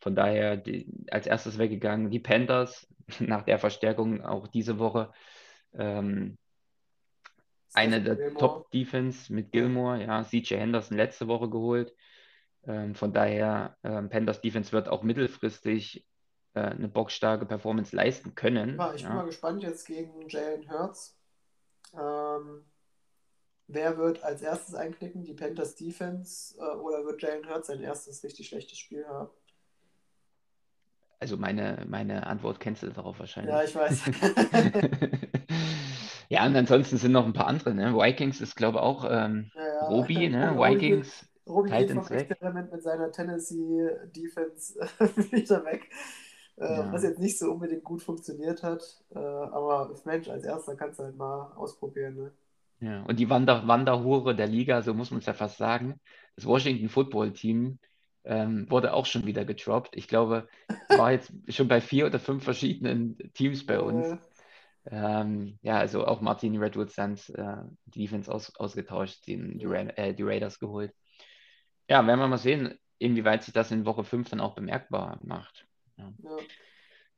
[0.00, 2.86] Von daher die, als erstes weggegangen die Panthers
[3.20, 5.12] nach der Verstärkung auch diese Woche.
[5.74, 6.36] Ähm,
[7.72, 8.34] eine der.
[8.34, 11.92] Top-Defense mit Gilmore, ja, CJ Henderson letzte Woche geholt.
[12.66, 16.04] Ähm, von daher, ähm, Panthers Defense wird auch mittelfristig
[16.54, 18.80] äh, eine bockstarke Performance leisten können.
[18.94, 19.18] Ich bin ja.
[19.18, 21.15] mal gespannt jetzt gegen Jalen Hurts.
[21.94, 22.64] Ähm,
[23.68, 25.24] wer wird als erstes einknicken?
[25.24, 29.30] Die Panthers Defense äh, oder wird Jalen Hurts sein erstes richtig schlechtes Spiel haben?
[31.18, 33.54] Also meine, meine Antwort kennst du darauf wahrscheinlich.
[33.54, 34.02] Ja, ich weiß.
[36.28, 37.74] ja, und ansonsten sind noch ein paar andere.
[37.74, 37.94] Ne?
[37.94, 39.86] Vikings ist, glaube ich, auch ähm, Ja, ja.
[39.86, 40.54] Robi, ne?
[40.58, 42.06] Vikings, Robi geht vom.
[42.06, 44.78] Experiment mit seiner Tennessee Defense
[45.30, 45.88] wieder weg.
[46.56, 46.92] Äh, Ja.
[46.92, 48.82] Was jetzt nicht so unbedingt gut funktioniert hat.
[49.14, 52.16] Äh, aber Mensch, als erster kannst du halt mal ausprobieren.
[52.16, 52.32] Ne?
[52.80, 56.00] Ja, und die Wander Wanderhure der Liga, so muss man es ja fast sagen.
[56.36, 57.78] Das Washington Football Team
[58.24, 59.96] ähm, wurde auch schon wieder gedroppt.
[59.96, 60.48] Ich glaube,
[60.88, 64.14] es war jetzt schon bei vier oder fünf verschiedenen Teams bei uns.
[64.14, 64.18] Äh,
[64.90, 69.80] Ähm, ja, also auch Martin Redwood Suns, äh, die Defense aus, ausgetauscht, den, die, Ra
[69.96, 70.94] äh, die Raiders geholt.
[71.88, 75.65] Ja, werden wir mal sehen, inwieweit sich das in Woche 5 dann auch bemerkbar macht.
[75.96, 76.12] Ja.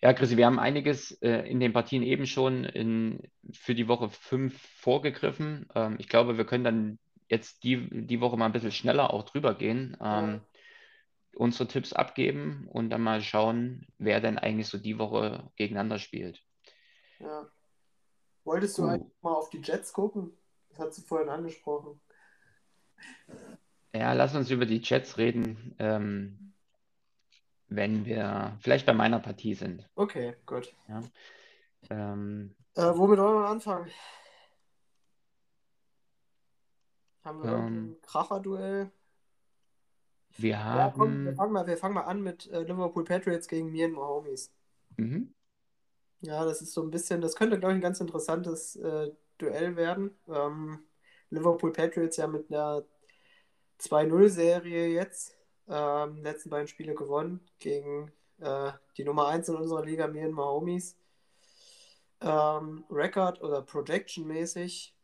[0.00, 3.20] Ja, Chrissy, wir haben einiges äh, in den Partien eben schon in,
[3.52, 5.66] für die Woche 5 vorgegriffen.
[5.74, 6.98] Ähm, ich glaube, wir können dann
[7.28, 10.40] jetzt die, die Woche mal ein bisschen schneller auch drüber gehen, ähm,
[11.34, 16.42] unsere Tipps abgeben und dann mal schauen, wer denn eigentlich so die Woche gegeneinander spielt.
[17.18, 17.48] Ja.
[18.44, 18.86] Wolltest du Uh.
[18.86, 20.32] eigentlich mal auf die Jets gucken?
[20.70, 22.00] Das hat sie vorhin angesprochen.
[23.92, 26.54] Ja, lass uns über die Jets reden, ähm,
[27.68, 29.88] wenn wir vielleicht bei meiner Partie sind.
[29.96, 30.74] Okay, gut.
[31.90, 33.90] Ähm, Äh, womit wollen wir anfangen?
[37.24, 37.52] Haben wir Ähm.
[37.52, 38.90] irgendein Kracher-Duell?
[40.38, 41.36] wir Ja, komm, wir haben.
[41.36, 44.52] fangen mal, wir fangen mal an mit äh, Liverpool Patriots gegen mir und Homies.
[44.96, 45.34] Mhm.
[46.20, 49.76] Ja, das ist so ein bisschen, das könnte, glaube ich, ein ganz interessantes äh, Duell
[49.76, 50.18] werden.
[50.28, 50.80] Ähm,
[51.30, 52.84] Liverpool Patriots ja mit einer
[53.78, 55.37] 2-0-Serie jetzt.
[55.68, 58.10] Ähm, letzten beiden Spiele gewonnen gegen
[58.40, 60.96] äh, die Nummer 1 in unserer Liga, mir und Homies.
[62.20, 64.94] Ähm, Record oder Projection-mäßig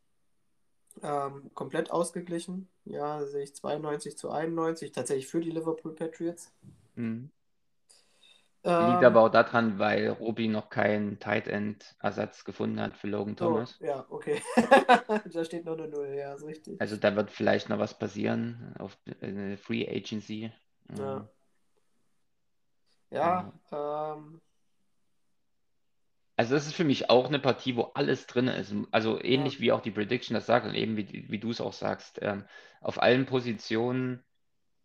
[1.03, 2.69] ähm, komplett ausgeglichen.
[2.85, 6.53] Ja, sehe ich 92 zu 91, tatsächlich für die Liverpool Patriots.
[6.95, 7.31] Mhm.
[8.65, 13.09] Ähm, Liegt aber auch daran, weil Robi noch keinen Tight End Ersatz gefunden hat für
[13.09, 13.79] Logan so, Thomas.
[13.81, 14.43] ja, okay.
[15.33, 16.81] da steht noch eine Null, ja, ist richtig.
[16.81, 20.53] Also da wird vielleicht noch was passieren auf eine Free Agency.
[20.99, 21.17] Ja.
[21.17, 21.29] Ähm,
[23.11, 24.41] Ja, ähm,
[26.37, 28.75] Also das ist für mich auch eine Partie, wo alles drin ist.
[28.91, 29.61] Also ähnlich Ja.
[29.61, 32.19] wie auch die Prediction das sagt und eben wie, wie du es auch sagst.
[32.23, 32.45] Ähm,
[32.81, 34.25] auf allen Positionen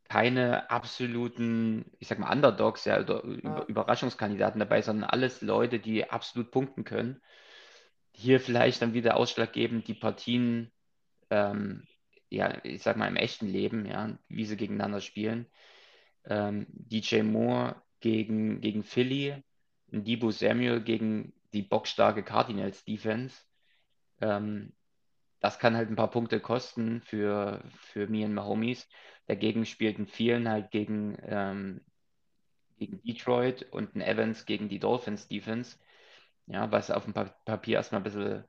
[0.10, 3.64] keine absoluten, ich sag mal, Underdogs, ja, oder Ja.
[3.68, 7.22] Überraschungskandidaten dabei, sondern alles Leute, die absolut punkten können.
[8.14, 10.72] Hier vielleicht dann wieder ausschlaggebend die Partien,
[11.30, 11.88] ähm,
[12.30, 15.48] ja, ich sag mal, im echten Leben, ja, wie sie gegeneinander spielen.
[16.26, 19.44] Ähm, DJ Moore gegen, gegen Philly,
[19.88, 23.38] Debo Samuel gegen die bockstarke Cardinals Defense.
[24.22, 24.74] Ähm,
[25.40, 28.88] das kann halt ein paar Punkte kosten für, für me und my homies.
[29.30, 31.82] Dagegen spielten vielen halt gegen, ähm,
[32.80, 35.78] gegen Detroit und ein Evans gegen die Dolphins Defense.
[36.48, 38.44] Ja, was auf dem Papier erstmal ein bisschen,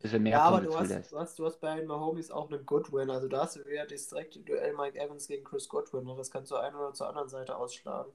[0.00, 2.64] bisschen mehr Ja, aber du hast, du hast, du hast bei den Mahomies auch einen
[2.64, 3.10] Goodwin.
[3.10, 6.04] Also da hast du ja das direkte Duell Mike Evans gegen Chris Godwin.
[6.04, 6.14] Ne?
[6.16, 8.10] Das kannst du einer oder zur anderen Seite ausschlagen.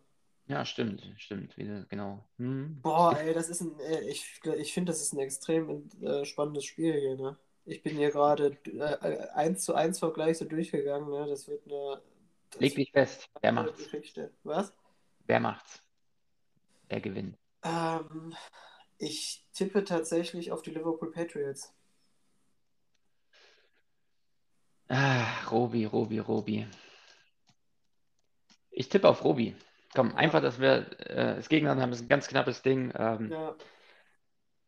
[0.48, 2.28] Ja, stimmt, stimmt, wieder, genau.
[2.38, 2.82] Hm.
[2.82, 6.66] Boah, ey, das ist ein, äh, ich, ich finde, das ist ein extrem äh, spannendes
[6.66, 7.38] Spiel hier, ne?
[7.66, 11.28] Ich bin hier gerade äh, 1 zu 1 Vergleich so durchgegangen, ne?
[11.28, 12.02] Das wird eine.
[12.52, 13.78] Das Leg dich fest, wer macht's?
[13.78, 14.32] Geschichte.
[14.44, 14.74] Was?
[15.26, 15.82] Wer macht's?
[16.90, 17.38] Wer gewinnt?
[17.64, 18.36] Ähm,
[18.98, 21.74] ich tippe tatsächlich auf die Liverpool Patriots.
[24.90, 26.68] Ah, Robi, Robi, Robi.
[28.72, 29.56] Ich tippe auf Robi.
[29.94, 32.92] Komm, einfach, dass wir äh, das Gegeneinander haben, ist ein ganz knappes Ding.
[32.98, 33.56] Ähm, Ja.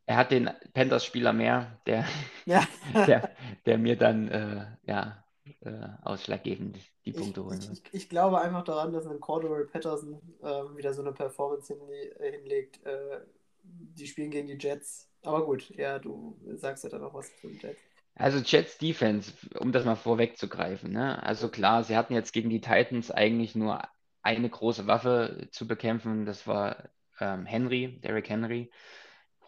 [0.05, 2.05] Er hat den Panthers-Spieler mehr, der,
[2.45, 2.67] Ja.
[3.07, 3.35] der,
[3.65, 5.23] der mir dann äh, ja,
[5.61, 7.81] äh, ausschlaggebend die Ich, Punkte holen wird.
[7.83, 12.19] ich, ich glaube einfach daran, dass ein Cordero Patterson ähm, wieder so eine Performance hinle
[12.19, 12.83] äh, hinlegt.
[12.85, 13.21] Äh,
[13.63, 15.09] die spielen gegen die Jets.
[15.21, 17.83] Aber gut, ja, du sagst ja dann noch was zu den Jets.
[18.15, 21.21] Also Jets Defense, um das mal vorwegzugreifen, ne?
[21.23, 23.81] Also klar, sie hatten jetzt gegen die Titans eigentlich nur
[24.21, 26.89] eine große Waffe zu bekämpfen, das war
[27.19, 28.71] ähm, Henry, Derrick Henry.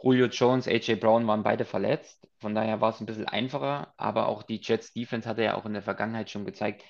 [0.02, 4.28] Julio Jones, AJ Brown waren beide verletzt, von daher war es ein bisschen einfacher, aber
[4.28, 6.84] auch die Jets Defense hatte ja auch in der Vergangenheit schon gezeigt,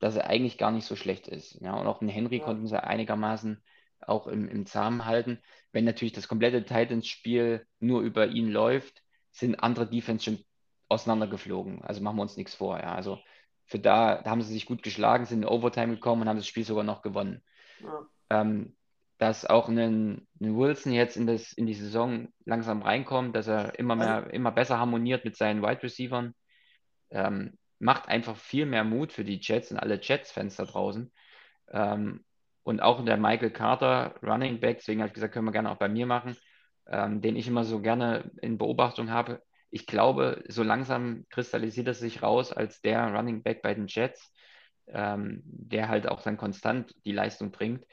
[0.00, 1.60] dass er eigentlich gar nicht so schlecht ist.
[1.60, 2.44] Ja, und auch den Henry Ja.
[2.44, 3.62] konnten sie einigermaßen
[4.00, 5.40] auch im, im Zahmen halten.
[5.72, 9.02] Wenn natürlich das komplette Titans-Spiel nur über ihn läuft,
[9.32, 10.44] sind andere Defense schon
[10.88, 11.82] auseinandergeflogen.
[11.82, 12.78] Also machen wir uns nichts vor.
[12.78, 12.94] Ja.
[12.94, 13.18] Also
[13.66, 16.46] für da, da haben sie sich gut geschlagen, sind in Overtime gekommen und haben das
[16.46, 17.42] Spiel sogar noch gewonnen.
[17.80, 18.06] Ja.
[18.30, 18.77] Ähm,
[19.18, 23.78] dass auch ein, ein Wilson jetzt in, das, in die Saison langsam reinkommt, dass er
[23.78, 26.34] immer mehr, immer besser harmoniert mit seinen Wide Receivern,
[27.10, 31.12] ähm, macht einfach viel mehr Mut für die Jets und alle Jets-Fans da draußen.
[31.72, 32.24] Ähm,
[32.62, 35.78] und auch der Michael Carter, Running Back, deswegen habe ich gesagt, können wir gerne auch
[35.78, 36.36] bei mir machen,
[36.86, 39.42] ähm, den ich immer so gerne in Beobachtung habe.
[39.70, 44.32] Ich glaube, so langsam kristallisiert es sich raus als der Running Back bei den Jets,
[44.86, 47.84] ähm, der halt auch dann konstant die Leistung bringt.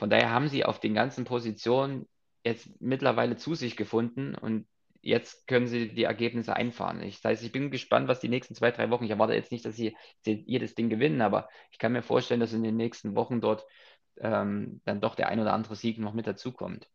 [0.00, 2.08] Von daher haben sie auf den ganzen Positionen
[2.42, 4.66] jetzt mittlerweile zu sich gefunden und
[5.02, 7.02] jetzt können sie die Ergebnisse einfahren.
[7.02, 9.52] Ich, das heißt, ich bin gespannt, was die nächsten zwei, drei Wochen, ich erwarte jetzt
[9.52, 9.94] nicht, dass sie
[10.24, 13.66] jedes Ding gewinnen, aber ich kann mir vorstellen, dass in den nächsten Wochen dort
[14.16, 16.88] ähm, dann doch der ein oder andere Sieg noch mit dazukommt.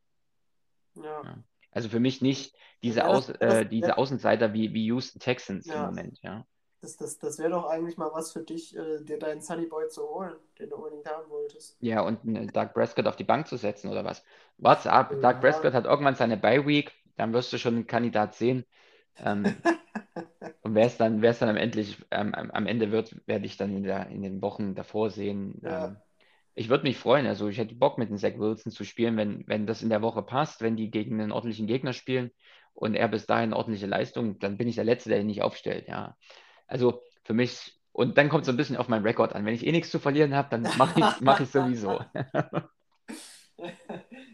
[0.95, 1.21] Ja.
[1.23, 1.43] Ja.
[1.69, 3.99] Also für mich nicht diese, Ja, das- Aus, äh, diese.
[3.99, 5.85] Außenseiter wie, wie Houston Texans im Ja.
[5.85, 6.43] Moment, ja.
[6.85, 9.87] Das, das, das wäre doch eigentlich mal was für dich, äh, dir deinen Sunny Boy
[9.87, 11.75] zu holen, den du unbedingt haben wolltest.
[11.79, 14.23] Ja, und einen Doug Prescott auf die Bank zu setzen oder was?
[14.59, 15.11] What's up?
[15.11, 15.31] Ja.
[15.31, 18.65] Doug Prescott hat irgendwann seine Bye Week, dann wirst du schon einen Kandidat sehen.
[19.17, 19.45] Ähm,
[20.61, 23.47] und wer es dann, wer es dann am, endlich, ähm, am, am Ende wird, werde
[23.47, 25.59] ich dann in, der, in den Wochen davor sehen.
[25.63, 25.87] Ja.
[25.87, 25.97] Ähm,
[26.53, 29.43] ich würde mich freuen, also ich hätte Bock mit dem Zach Wilson zu spielen, wenn,
[29.47, 32.29] wenn das in der Woche passt, wenn die gegen einen ordentlichen Gegner spielen
[32.75, 35.87] und er bis dahin ordentliche Leistung, dann bin ich der Letzte, der ihn nicht aufstellt,
[35.87, 36.15] ja.
[36.67, 39.45] Also für mich, und dann kommt es so ein bisschen auf meinen Rekord an.
[39.45, 41.99] Wenn ich eh nichts zu verlieren habe, dann mache ich mach ich sowieso.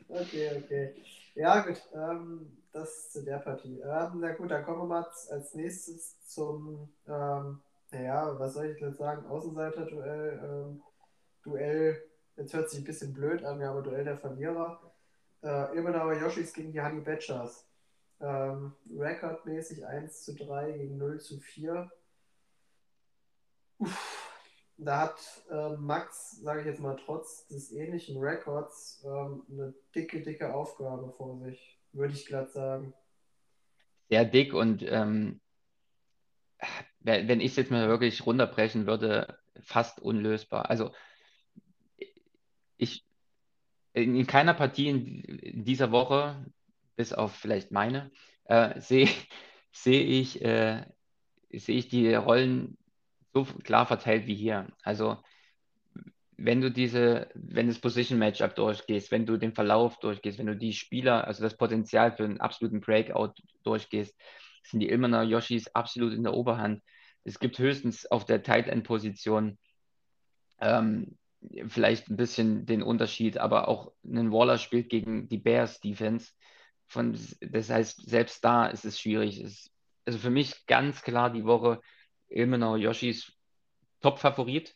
[0.09, 0.95] okay, okay.
[1.35, 3.79] Ja, gut, ähm, das zu der Partie.
[3.79, 7.61] Ähm, na gut, dann kommen wir mal als nächstes zum, ähm,
[7.91, 10.39] naja, was soll ich jetzt sagen, Außenseiter-Duell.
[10.43, 10.81] Ähm,
[11.43, 12.03] Duell,
[12.37, 14.79] jetzt hört sich ein bisschen blöd an, ja, aber Duell der Verlierer.
[15.43, 17.65] Äh, Ilmenauer Yoshis gegen die Honey Badgers.
[18.19, 21.89] Ähm, rekordmäßig 1 zu 3 gegen 0 zu 4.
[23.81, 24.29] Uff.
[24.77, 25.19] Da hat
[25.49, 31.11] äh, Max, sage ich jetzt mal, trotz des ähnlichen Records ähm, eine dicke, dicke Aufgabe
[31.11, 32.93] vor sich, würde ich glatt sagen.
[34.09, 35.39] Sehr dick und ähm,
[36.99, 40.69] wenn ich es jetzt mal wirklich runterbrechen würde, fast unlösbar.
[40.69, 40.91] Also
[42.77, 43.05] ich
[43.93, 46.45] in keiner Partie in dieser Woche,
[46.95, 48.11] bis auf vielleicht meine,
[48.45, 49.09] äh, sehe
[49.71, 50.85] sehe ich, äh,
[51.51, 52.77] sehe ich die Rollen
[53.33, 54.67] so klar verteilt wie hier.
[54.83, 55.17] Also
[56.37, 60.55] wenn du diese, wenn das Position Matchup durchgehst, wenn du den Verlauf durchgehst, wenn du
[60.55, 64.15] die Spieler, also das Potenzial für einen absoluten Breakout durchgehst,
[64.63, 66.81] sind die Ilmener Yoshis absolut in der Oberhand.
[67.23, 69.59] Es gibt höchstens auf der Tight End Position
[70.59, 71.17] ähm,
[71.67, 76.31] vielleicht ein bisschen den Unterschied, aber auch ein Waller spielt gegen die Bears Defense.
[76.87, 79.39] Von, das heißt, selbst da ist es schwierig.
[79.39, 79.71] Es,
[80.05, 81.81] also für mich ganz klar die Woche
[82.31, 83.31] Ilmenau Yoshis
[84.01, 84.75] Top-Favorit.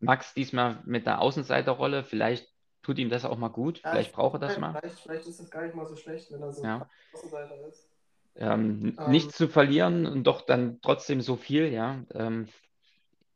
[0.00, 2.04] Max diesmal mit einer Außenseiterrolle.
[2.04, 2.46] Vielleicht
[2.82, 3.82] tut ihm das auch mal gut.
[3.82, 4.78] Ja, vielleicht ich- braucht er das mal.
[4.78, 6.88] Vielleicht, vielleicht ist es gar nicht mal so schlecht, wenn er so Ja.
[7.12, 7.88] Außenseiter ist.
[8.36, 9.10] Ähm, Ähm.
[9.10, 12.04] nichts zu verlieren und doch dann trotzdem so viel, ja.
[12.14, 12.48] Ähm,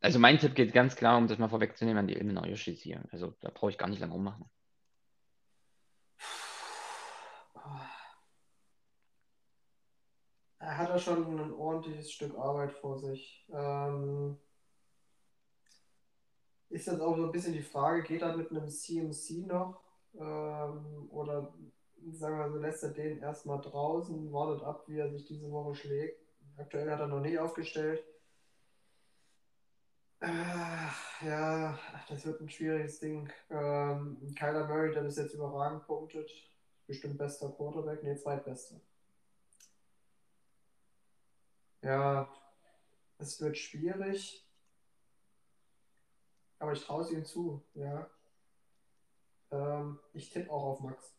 [0.00, 3.02] also mein Tipp geht ganz klar, um das mal vorwegzunehmen, an die Ilmenau Yoshis hier.
[3.10, 4.44] Also da brauche ich gar nicht lange rummachen.
[10.62, 13.44] Er hat ja schon ein ordentliches Stück Arbeit vor sich.
[13.52, 14.38] Ähm,
[16.68, 19.80] ist jetzt auch so ein bisschen die Frage, geht er mit einem CMC noch?
[20.14, 21.52] Ähm, oder
[22.12, 25.74] sagen wir so, lässt er den erstmal draußen, wartet ab, wie er sich diese Woche
[25.74, 26.20] schlägt.
[26.56, 28.04] Aktuell hat er noch nicht aufgestellt.
[30.20, 31.76] Äh, ja,
[32.08, 33.28] das wird ein schwieriges Ding.
[33.50, 36.30] Ähm, Kyler Murray, der bis jetzt überragend punktet.
[36.86, 38.80] Bestimmt bester Quarterback, nee, zweitbester.
[41.82, 42.28] Ja,
[43.18, 44.46] es wird schwierig.
[46.58, 48.08] Aber ich traue es ihm zu, ja.
[49.50, 51.12] Ähm, ich tippe auch auf Max.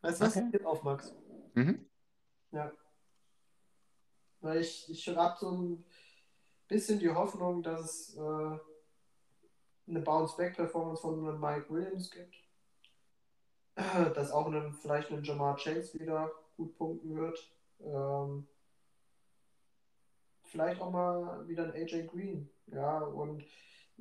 [0.00, 0.36] Weißt du was?
[0.36, 0.46] Okay.
[0.46, 1.14] Ich tippe auf Max.
[1.52, 1.86] Mhm.
[2.50, 2.72] Ja.
[4.40, 5.84] Weil ich, ich habe so ein
[6.66, 8.58] bisschen die Hoffnung, dass es äh,
[9.86, 12.36] eine Bounce-Back-Performance von einem Mike Williams gibt.
[14.14, 17.52] Dass auch einen, vielleicht ein Jamar Chase wieder gut punkten wird.
[17.80, 18.46] Ähm,
[20.54, 22.48] vielleicht auch mal wieder ein AJ Green.
[22.68, 23.44] Ja, und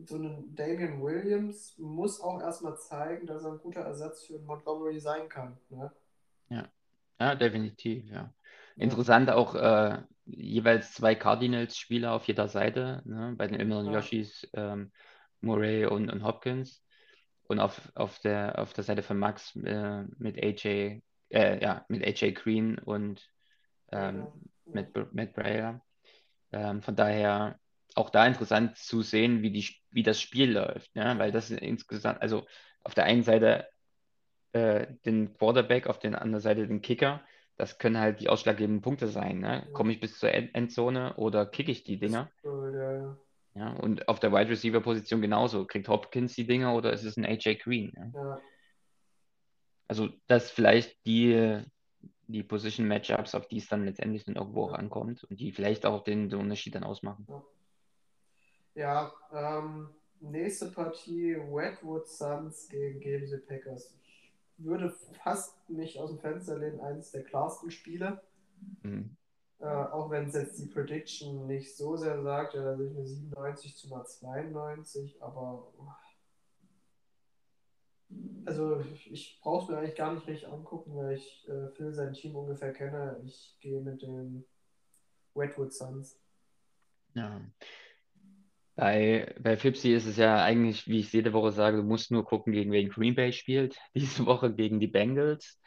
[0.05, 4.99] so ein Damian Williams muss auch erstmal zeigen, dass er ein guter Ersatz für Montgomery
[4.99, 5.57] sein kann.
[5.69, 5.91] Ne?
[7.19, 8.33] Ja, definitiv, ja.
[8.75, 13.33] Interessant auch äh, jeweils zwei Cardinals-Spieler auf jeder Seite, ne?
[13.37, 13.93] Bei den Illinois Ja.
[13.99, 14.91] Yoshis, ähm,
[15.41, 16.83] Murray und, und Hopkins.
[17.47, 22.03] Und auf, auf der, auf der Seite von Max äh, mit AJ, äh, ja, mit
[22.03, 23.25] AJ Green und
[23.91, 24.27] ähm,
[24.65, 24.73] Ja.
[24.73, 25.81] mit, Br- mit Braille.
[26.53, 27.59] Ähm, von daher
[27.95, 31.15] auch da interessant zu sehen, wie, die, wie das Spiel läuft, ne?
[31.17, 32.45] Weil das insgesamt, also
[32.83, 33.67] auf der einen Seite
[34.53, 37.21] äh, den Quarterback, auf der anderen Seite den Kicker.
[37.57, 39.39] Das können halt die ausschlaggebenden Punkte sein.
[39.39, 39.67] Ne?
[39.73, 42.31] Komme ich bis zur End Endzone oder kicke ich die Dinger?
[42.43, 43.17] Ja, ja.
[43.55, 43.69] Ja?
[43.73, 45.65] Und auf der Wide Receiver Position genauso.
[45.65, 47.93] Kriegt Hopkins die Dinger oder ist es ein AJ Green?
[47.95, 48.11] Ja?
[48.13, 48.41] ja.
[49.87, 51.61] Also das vielleicht die,
[52.27, 54.75] die Position Matchups, auf die es dann letztendlich dann irgendwo Ja.
[54.75, 57.27] ankommt und die vielleicht auch den, den Unterschied dann ausmachen.
[58.75, 63.93] Ja, ähm, nächste Partie Redwood Suns gegen GMC Packers.
[64.57, 64.89] Ich würde
[65.23, 68.21] fast mich aus dem Fenster lehnen, eines der klarsten Spiele.
[68.81, 69.15] Mhm.
[69.59, 72.97] Äh, auch wenn es jetzt die Prediction nicht so sehr sagt, ja, da sehe ich
[72.97, 75.71] eine 97 zu einer 92, aber
[78.45, 82.13] also ich, brauche es mir eigentlich gar nicht richtig angucken, weil ich äh, Phil sein
[82.13, 83.21] Team ungefähr kenne.
[83.25, 84.45] Ich gehe mit den
[85.35, 86.19] Redwood Suns.
[87.13, 87.41] Ja.
[88.75, 92.25] Bei, bei Fipsi ist es ja eigentlich, wie ich jede Woche sage, du musst nur
[92.25, 93.77] gucken, gegen wen Green Bay spielt.
[93.95, 95.59] Diese Woche gegen die Bengals.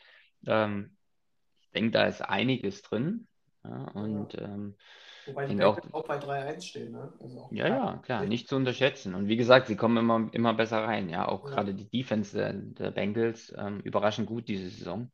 [0.47, 0.97] Ähm,
[1.63, 3.29] ich denke, da ist einiges drin.
[3.65, 4.77] Ja, und ähm,
[5.27, 7.13] Wobei die auch- auch bei 3-1 stehen, ne?
[7.21, 9.15] Also ja, ja, klar, nicht zu unterschätzen.
[9.15, 11.09] Und wie gesagt, sie kommen immer, immer besser rein.
[11.09, 11.51] Ja, auch Ja.
[11.51, 15.11] gerade die Defense der, der Bengals ähm, überraschend gut diese Saison.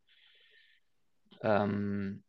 [1.42, 2.22] Ähm,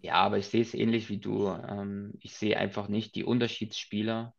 [0.00, 1.48] ja, aber ich sehe es ähnlich wie du.
[1.48, 4.34] Ähm, ich sehe einfach nicht die Unterschiedsspieler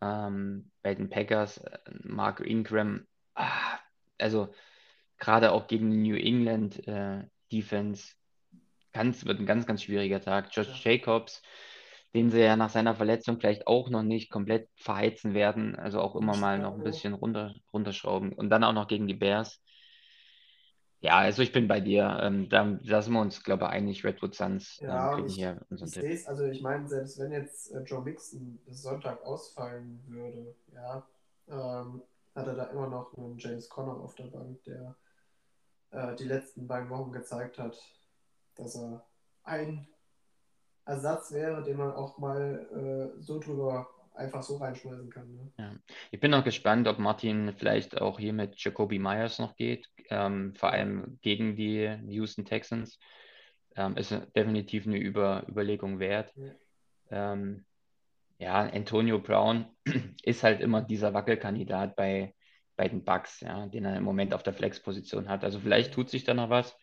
[0.00, 1.58] ähm, bei den Packers.
[1.58, 3.78] Äh, Mark Ingram, ah,
[4.18, 4.52] also
[5.18, 8.14] gerade auch gegen die New England äh, Defense,
[8.92, 10.48] ganz, wird ein ganz, ganz schwieriger Tag.
[10.52, 10.92] Josh Ja.
[10.92, 11.42] Jacobs,
[12.14, 16.14] den sie ja nach seiner Verletzung vielleicht auch noch nicht komplett verheizen werden, also auch
[16.14, 18.32] immer mal noch ein bisschen runter, runterschrauben.
[18.32, 19.60] Und dann auch noch gegen die Bears.
[21.00, 22.18] Ja, also ich bin bei dir.
[22.22, 24.04] Ähm, da, da sind wir uns, glaube ich, einig.
[24.04, 26.02] Redwood Suns ähm, Ja, kriegen ich, hier unseren ich Tipp.
[26.02, 30.54] sehe es, also ich meine, selbst wenn jetzt äh, Joe Mixon bis Sonntag ausfallen würde,
[30.72, 31.06] ja,
[31.48, 32.00] ähm,
[32.34, 34.94] hat er da immer noch einen James Conner auf der Bank, der
[35.90, 37.76] äh, die letzten beiden Wochen gezeigt hat,
[38.54, 39.04] dass er
[39.42, 39.86] ein
[40.86, 45.52] Ersatz wäre, den man auch mal äh, so drüber einfach so reinschmeißen kann.
[45.56, 45.80] Ne?
[46.10, 50.54] Ich bin noch gespannt, ob Martin vielleicht auch hier mit Jacoby Myers noch geht, ähm,
[50.54, 50.76] vor Ja.
[50.76, 52.98] allem gegen die Houston Texans.
[53.76, 56.32] Ähm, ist definitiv eine Über Überlegung wert.
[56.36, 57.32] Ja.
[57.32, 57.64] Ähm,
[58.38, 59.66] ja, Antonio Brown
[60.22, 62.34] ist halt immer dieser Wackelkandidat bei,
[62.76, 65.42] bei den Bucks, ja, den er im Moment auf der Flex-Position hat.
[65.42, 66.76] Also vielleicht tut sich da noch was.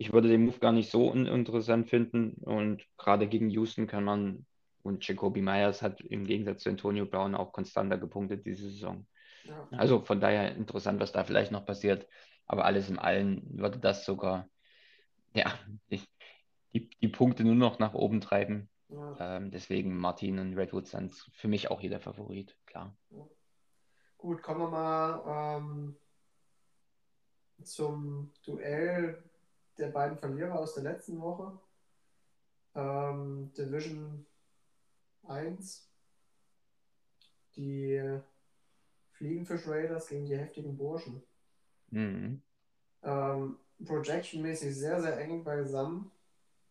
[0.00, 4.46] Ich würde den Move gar nicht so uninteressant finden und gerade gegen Houston kann man
[4.82, 9.06] und Jacoby Myers hat im Gegensatz zu Antonio Brown auch konstanter gepunktet diese Saison.
[9.44, 9.68] Ja.
[9.72, 12.06] Also von daher interessant, was da vielleicht noch passiert.
[12.46, 14.48] Aber alles in allem würde das sogar,
[15.34, 15.52] ja,
[15.90, 16.00] die,
[16.72, 18.70] die, die Punkte nur noch nach oben treiben.
[18.88, 19.36] Ja.
[19.36, 22.96] Ähm, deswegen Martin und Redwood Suns für mich auch hier der Favorit, klar.
[24.16, 25.96] Gut, kommen wir mal ähm,
[27.62, 29.22] zum Duell
[29.78, 31.58] der beiden Verlierer aus der letzten Woche.
[32.74, 34.26] Ähm, Division
[35.26, 35.88] 1.
[37.56, 38.20] Die
[39.12, 41.22] Fliegenfisch Raiders gegen die heftigen Burschen.
[41.90, 42.42] Mhm.
[43.02, 46.10] Ähm, Projection-mäßig sehr, sehr eng beisammen.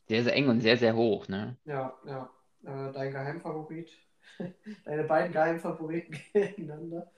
[0.08, 1.58] Sehr, sehr eng und sehr, sehr hoch, ne?
[1.66, 2.30] Ja, ja.
[2.64, 3.92] Äh, dein Geheimfavorit.
[4.86, 7.12] Deine beiden Geheimfavoriten gegeneinander.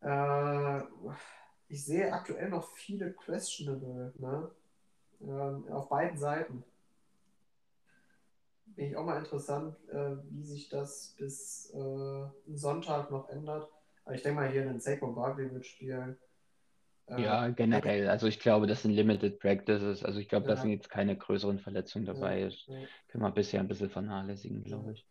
[0.00, 0.82] Äh,
[1.70, 4.50] ich sehe aktuell noch viele questionable, ne?
[5.22, 6.64] Ähm, auf beiden Seiten.
[8.66, 13.68] Bin ich auch mal interessant, äh, wie sich das bis äh, Sonntag noch ändert.
[14.04, 16.18] Aber ich denke mal, hier einen Saquon Barkley wird spielen.
[17.06, 18.08] Äh, Ja, generell.
[18.08, 20.02] Also ich glaube, das sind Limited Practices.
[20.04, 20.60] Also ich glaube, da Ja.
[20.60, 22.44] sind jetzt keine größeren Verletzungen dabei.
[22.44, 22.78] Das ja.
[23.08, 25.06] können wir bisher ein bisschen vernachlässigen, glaube ich.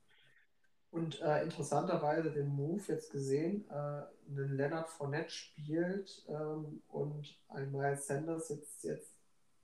[0.92, 7.72] Und äh, interessanterweise den Move jetzt gesehen, äh, einen Leonard Fournette spielt ähm, und ein
[7.72, 9.14] Miles Sanders sitzt jetzt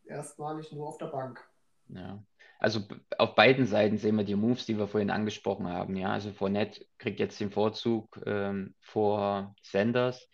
[0.05, 1.43] erstmalig nur auf der Bank.
[1.87, 2.23] Ja.
[2.59, 2.81] Also
[3.17, 5.95] auf beiden Seiten sehen wir die Moves, die wir vorhin angesprochen haben.
[5.97, 10.29] Ja, also Fournette kriegt jetzt den Vorzug ähm, vor Sanders.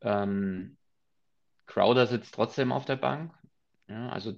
[0.00, 0.76] Ähm,
[1.66, 3.32] Crowder sitzt trotzdem auf der Bank.
[3.88, 4.34] Ja, also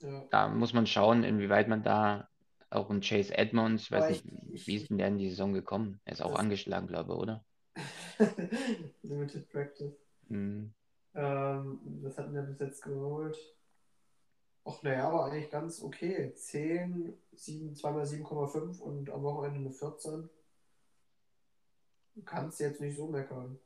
[0.00, 0.24] Ja.
[0.30, 2.29] da muss man schauen, inwieweit man da
[2.70, 5.52] auch ein Chase Edmonds, ich weiß nicht, ich- wie ist denn der in die Saison
[5.52, 6.00] gekommen?
[6.04, 7.44] Er ist auch angeschlagen, glaube ich, oder?
[9.02, 9.94] Limited Practice.
[10.28, 10.72] Hm.
[11.14, 13.36] Ähm, das hatten wir bis jetzt geholt.
[14.64, 16.32] Ach naja, aber eigentlich ganz okay.
[16.34, 20.28] 10, 7, 2 x 7,5 und am Wochenende eine 14.
[22.14, 23.58] Du kannst jetzt nicht so meckern.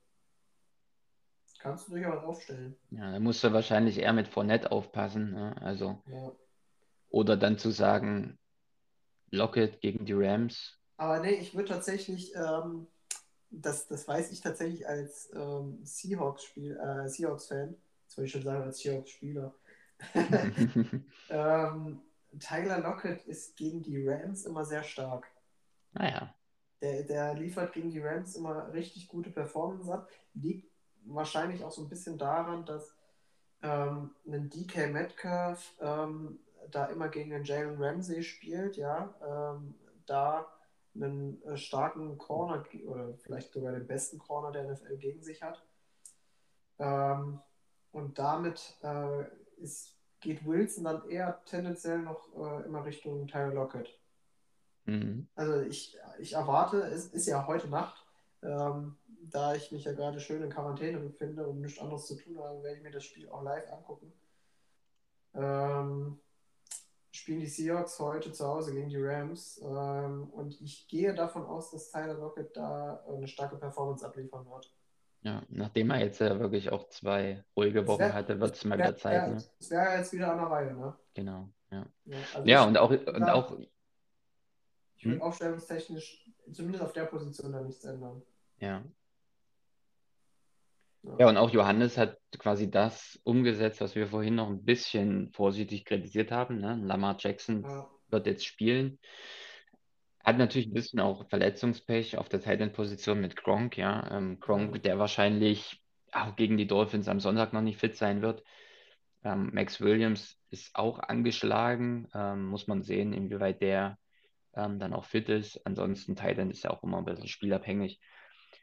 [1.59, 2.77] Kannst du durchaus aufstellen.
[2.91, 5.33] Ja, da musst du wahrscheinlich eher mit Fournette aufpassen.
[5.33, 5.57] Ne?
[5.61, 6.33] Also, Ja.
[7.09, 8.39] oder dann zu sagen,
[9.35, 10.78] Lockett gegen die Rams.
[10.97, 12.87] Aber nee, ich würde tatsächlich, ähm,
[13.51, 17.76] das, das weiß ich tatsächlich als ähm, Seahawks-Spiel, äh, Seahawks-Fan,
[18.07, 19.55] das wollte ich schon sagen, als Seahawks-Spieler.
[21.30, 22.03] ähm,
[22.41, 25.26] Tyler Lockett ist gegen die Rams immer sehr stark.
[25.93, 26.35] Naja,
[26.82, 30.09] Der, der liefert gegen die Rams immer richtig gute Performance ab.
[30.35, 30.70] Liegt
[31.05, 32.95] wahrscheinlich auch so ein bisschen daran, dass
[33.62, 36.39] ähm, ein DK Metcalf ähm,
[36.71, 39.75] da immer gegen den Jalen Ramsey spielt, ja, ähm,
[40.07, 40.47] da
[40.95, 45.65] einen äh, starken Corner oder vielleicht sogar den besten Corner der NFL gegen sich hat.
[46.79, 47.41] Ähm,
[47.93, 49.25] und damit äh,
[49.57, 53.89] ist, geht Wilson dann eher tendenziell noch äh, immer Richtung Tyler Lockett.
[54.85, 55.29] mhm.
[55.35, 58.05] Also ich, ich erwarte, es ist ja heute Nacht,
[58.43, 58.97] ähm,
[59.31, 62.62] da ich mich ja gerade schön in Quarantäne befinde und nichts anderes zu tun habe,
[62.62, 64.12] werde ich mir das Spiel auch live angucken.
[65.35, 66.21] Ähm,
[67.25, 71.70] spielen die Seahawks heute zu Hause gegen die Rams ähm, und ich gehe davon aus,
[71.70, 74.70] dass Tyler Lockett da eine starke Performance abliefern wird.
[75.22, 78.77] ja, nachdem er jetzt ja wirklich auch zwei ruhige Wochen wär- hatte, wird es mal
[78.77, 79.43] wieder Zeit, ne?
[79.59, 80.95] Es wäre jetzt wieder an der Reihe, ne?
[81.14, 81.87] Genau, ja.
[82.05, 83.57] Ja, also Ja, und auch, und auch,
[84.97, 85.22] Ich würde Hm?
[85.22, 88.20] aufstellungstechnisch zumindest auf der Position da nichts ändern.
[88.59, 88.83] ja.
[91.19, 91.29] Ja.
[91.29, 96.33] Und auch Johannes hat quasi das umgesetzt, was wir vorhin noch ein bisschen vorsichtig kritisiert
[96.33, 96.59] haben.
[96.59, 96.81] Ne?
[96.83, 97.89] Lamar Jackson Ja.
[98.09, 98.99] wird jetzt spielen.
[100.25, 104.11] Hat natürlich ein bisschen auch Verletzungspech auf der Tight End Position mit Gronk, ja.
[104.11, 105.83] Ähm, Gronk, der wahrscheinlich
[106.13, 108.43] auch gegen die Dolphins am Sonntag noch nicht fit sein wird.
[109.23, 112.09] Ähm, Max Williams ist auch angeschlagen.
[112.15, 113.99] Ähm, muss man sehen, inwieweit der
[114.55, 115.61] ähm, dann auch fit ist.
[115.67, 118.01] Ansonsten Tight End ist ja auch immer ein bisschen spielabhängig.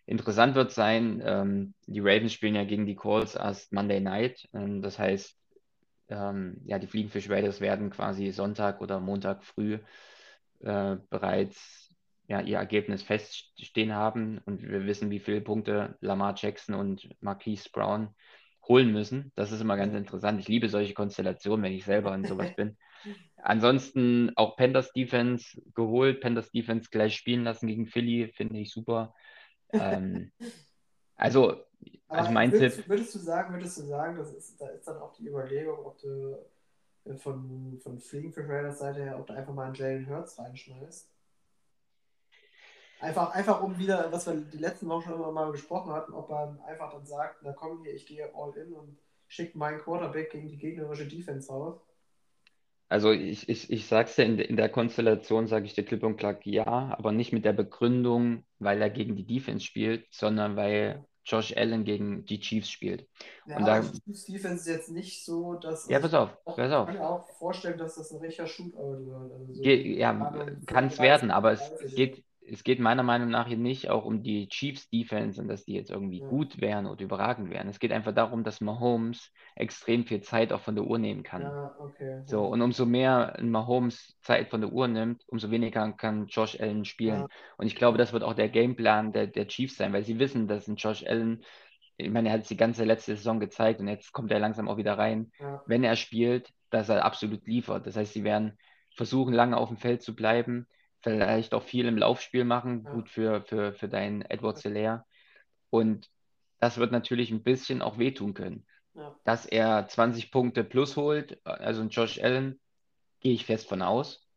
[0.05, 4.47] Interessant wird sein, ähm, die Ravens spielen ja gegen die Colts erst Monday Night.
[4.53, 5.37] Ähm, das heißt,
[6.09, 9.79] ähm, ja, die Fliegenfisch Raiders werden quasi Sonntag oder Montag früh
[10.59, 11.95] äh, bereits
[12.27, 17.69] ja, ihr Ergebnis feststehen haben und wir wissen, wie viele Punkte Lamar Jackson und Marquise
[17.71, 18.15] Brown
[18.67, 19.31] holen müssen.
[19.35, 20.39] Das ist immer ganz interessant.
[20.39, 22.77] Ich liebe solche Konstellationen, wenn ich selber in sowas bin.
[23.43, 29.13] Ansonsten auch Panthers Defense geholt, Panthers Defense gleich spielen lassen gegen Philly, finde ich super.
[29.73, 30.31] Ähm,
[31.15, 31.63] also,
[32.07, 34.97] also mein würdest, Tipp, würdest du sagen, würdest du sagen, das ist, da ist dann
[34.97, 36.37] auch die Überlegung, ob du
[37.05, 41.09] äh, von, von Fliegenfisch Raiders Seite her, ob du einfach mal einen Jalen Hurts reinschmeißt?
[42.99, 46.29] Einfach, einfach um wieder, was wir die letzten Wochen schon immer mal besprochen hatten, ob
[46.29, 50.29] man einfach dann sagt, na komm hier, ich gehe all in und schicke meinen Quarterback
[50.31, 51.79] gegen die gegnerische Defense raus.
[52.91, 56.17] Also ich, ich, ich sag's dir, in, in der Konstellation sage ich dir klipp und
[56.17, 61.05] klar ja, aber nicht mit der Begründung, weil er gegen die Defense spielt, sondern weil
[61.25, 63.07] Josh Allen gegen die Chiefs spielt.
[63.45, 65.87] Ja, Und da- die Chiefs Defense ist jetzt nicht so, dass.
[65.89, 66.87] Ja, pass auf, ich pass auf.
[66.87, 69.31] kann mir auch vorstellen, dass das ein richtiger Shootout wird.
[69.31, 70.13] Also so ja,
[70.65, 71.85] kann es 35, werden, aber es, 30.
[71.87, 75.47] es geht, es geht meiner Meinung nach hier nicht auch um die Chiefs Defense und
[75.47, 76.27] dass die jetzt irgendwie Ja.
[76.27, 77.67] gut wären oder überragend wären.
[77.67, 81.41] Es geht einfach darum, dass Mahomes extrem viel Zeit auch von der Uhr nehmen kann.
[81.43, 82.21] Ja, okay.
[82.25, 86.59] So, und umso mehr ein Mahomes Zeit von der Uhr nimmt, umso weniger kann Josh
[86.59, 87.21] Allen spielen.
[87.21, 87.27] Ja.
[87.57, 90.47] Und ich glaube, das wird auch der Gameplan der, der Chiefs sein, weil sie wissen,
[90.47, 91.43] dass ein Josh Allen,
[91.97, 94.67] ich meine, er hat es die ganze letzte Saison gezeigt und jetzt kommt er langsam
[94.67, 95.31] auch wieder rein.
[95.65, 97.85] Wenn er spielt, dass er absolut liefert.
[97.85, 98.57] Das heißt, sie werden
[98.95, 100.67] versuchen, lange auf dem Feld zu bleiben,
[101.01, 105.05] vielleicht auch viel im Laufspiel machen, gut für, für, für deinen Edward Selaire.
[105.69, 106.09] Und
[106.59, 109.15] das wird natürlich ein bisschen auch wehtun können Ja.
[109.23, 112.59] dass er 20 Punkte plus holt, also ein Josh Allen,
[113.19, 114.27] gehe ich fest von aus.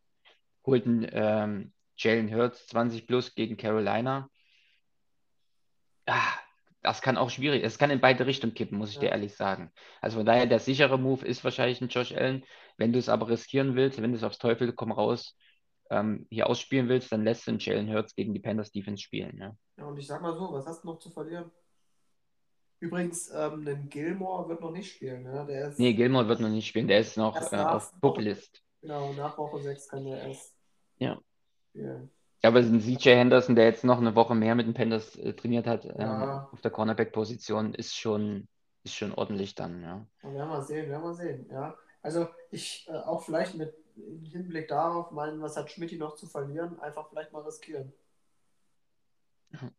[0.67, 4.29] Holt ein ähm, Jalen Hurts 20 plus gegen Carolina.
[6.07, 6.35] Ah,
[6.83, 9.13] das kann auch schwierig, es kann in beide Richtungen kippen, muss ich dir Ja.
[9.13, 9.73] ehrlich sagen.
[10.03, 12.45] Also von daher, der sichere Move ist wahrscheinlich ein Josh Allen.
[12.77, 15.37] Wenn du es aber riskieren willst, wenn du es aufs Teufel komm raus
[15.91, 19.37] ähm, hier ausspielen willst, dann lässt du einen Jalen Hurts gegen die Panthers Defense spielen.
[19.39, 19.57] Ja.
[19.77, 21.51] Ja, und ich sag mal so, was hast du noch zu verlieren?
[22.81, 25.47] Übrigens, ähm, ein Gilmore wird noch nicht spielen, ne?
[25.49, 28.63] Der ist, Nee, Gilmore wird noch nicht spielen, der ist noch äh, auf Pup-List.
[28.83, 30.55] genau, nach Woche 6 kann der erst
[30.99, 31.19] Ja.
[31.71, 32.11] spielen.
[32.43, 35.33] Ja, aber ein CJ Henderson, der jetzt noch eine Woche mehr mit den Panthers äh,
[35.33, 36.49] trainiert hat, ähm, Ja.
[36.53, 38.49] auf der Cornerback-Position, ist schon,
[38.83, 40.07] ist schon ordentlich dann, ja.
[40.23, 41.75] Ja, werden wir sehen, werden wir sehen, ja.
[42.03, 46.27] Also ich äh, auch vielleicht mit im Hinblick darauf, meinen, was hat Schmidt noch zu
[46.27, 47.93] verlieren, einfach vielleicht mal riskieren.
[49.53, 49.71] Ja.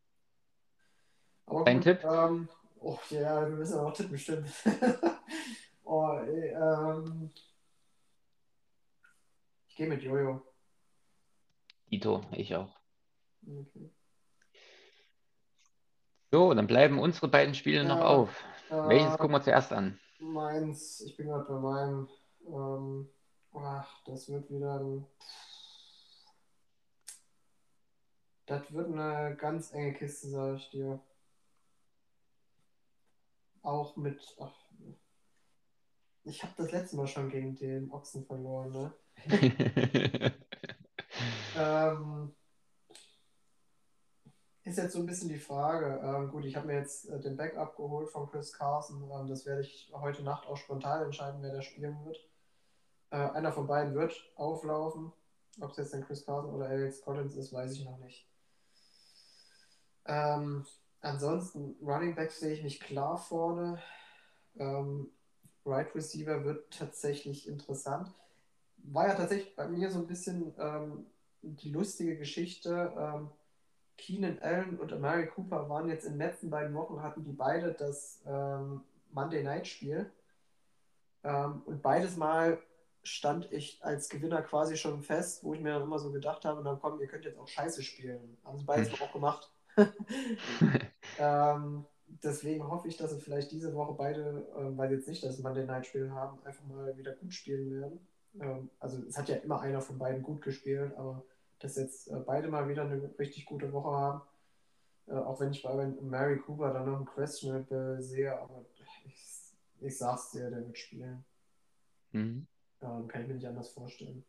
[1.46, 2.04] Aber Dein gut, Tipp?
[2.04, 2.48] Ähm,
[2.80, 4.50] oh ja, wir müssen auch tippen, stimmt.
[5.84, 7.30] oh, ey, ähm,
[9.68, 10.42] ich gehe mit Jojo.
[11.90, 12.74] Dito, ich auch.
[13.46, 13.90] Okay.
[16.32, 18.44] So, dann bleiben unsere beiden Spiele noch Ja, auf.
[18.68, 20.00] Welches Äh, gucken wir zuerst an?
[20.18, 22.08] Meins, ich bin gerade bei meinem.
[22.48, 23.08] Ähm,
[23.56, 25.06] ach, das wird wieder ein.
[28.46, 31.00] Das wird eine ganz enge Kiste, sage ich dir.
[33.62, 34.36] Auch mit.
[34.38, 34.54] Ach,
[36.24, 38.92] ich habe das letzte Mal schon gegen den Ochsen verloren, ne?
[41.56, 42.34] Ähm,
[44.64, 46.00] ist jetzt so ein bisschen die Frage.
[46.02, 49.10] Ähm, gut, ich habe mir jetzt äh, den Backup geholt von Chris Carson.
[49.10, 52.18] Ähm, das werde ich heute Nacht auch spontan entscheiden, wer da spielen wird.
[53.16, 55.10] Äh, einer von beiden wird auflaufen.
[55.62, 58.28] Ob es jetzt dann Chris Carson oder Alex Collins ist, weiß ich noch nicht.
[60.04, 60.66] Ähm,
[61.00, 63.80] ansonsten, Running Back sehe ich mich klar vorne.
[64.58, 65.08] Ähm,
[65.64, 68.12] right Receiver wird tatsächlich interessant.
[68.76, 71.06] War ja tatsächlich bei mir so ein bisschen ähm,
[71.40, 72.92] die lustige Geschichte.
[72.98, 73.30] Ähm,
[73.96, 77.72] Keenan Allen und Amari Cooper waren jetzt in den letzten beiden Wochen, hatten die beide
[77.72, 80.12] das ähm, Monday Night Spiel.
[81.24, 82.58] Ähm, und beides Mal
[83.06, 86.60] stand ich als Gewinner quasi schon fest, wo ich mir dann immer so gedacht habe,
[86.62, 88.36] na komm, ihr könnt jetzt auch Scheiße spielen.
[88.44, 89.52] Haben sie beides mal auch gemacht.
[91.18, 95.22] ähm, deswegen hoffe ich, dass sie vielleicht diese Woche beide, ähm, weil sie jetzt nicht
[95.22, 98.06] das Monday Night Spiel haben, einfach mal wieder gut spielen werden.
[98.40, 101.24] Ähm, also es hat ja immer einer von beiden gut gespielt, aber
[101.60, 104.22] dass jetzt äh, beide mal wieder eine richtig gute Woche haben.
[105.06, 108.64] Äh, auch wenn ich bei Mary Cooper dann noch ein Questionable sehe, aber
[109.04, 111.24] ich, ich sag's dir, der wird spielen.
[112.10, 112.46] Mhm.
[112.82, 114.24] Ähm, kann ich mir nicht anders vorstellen.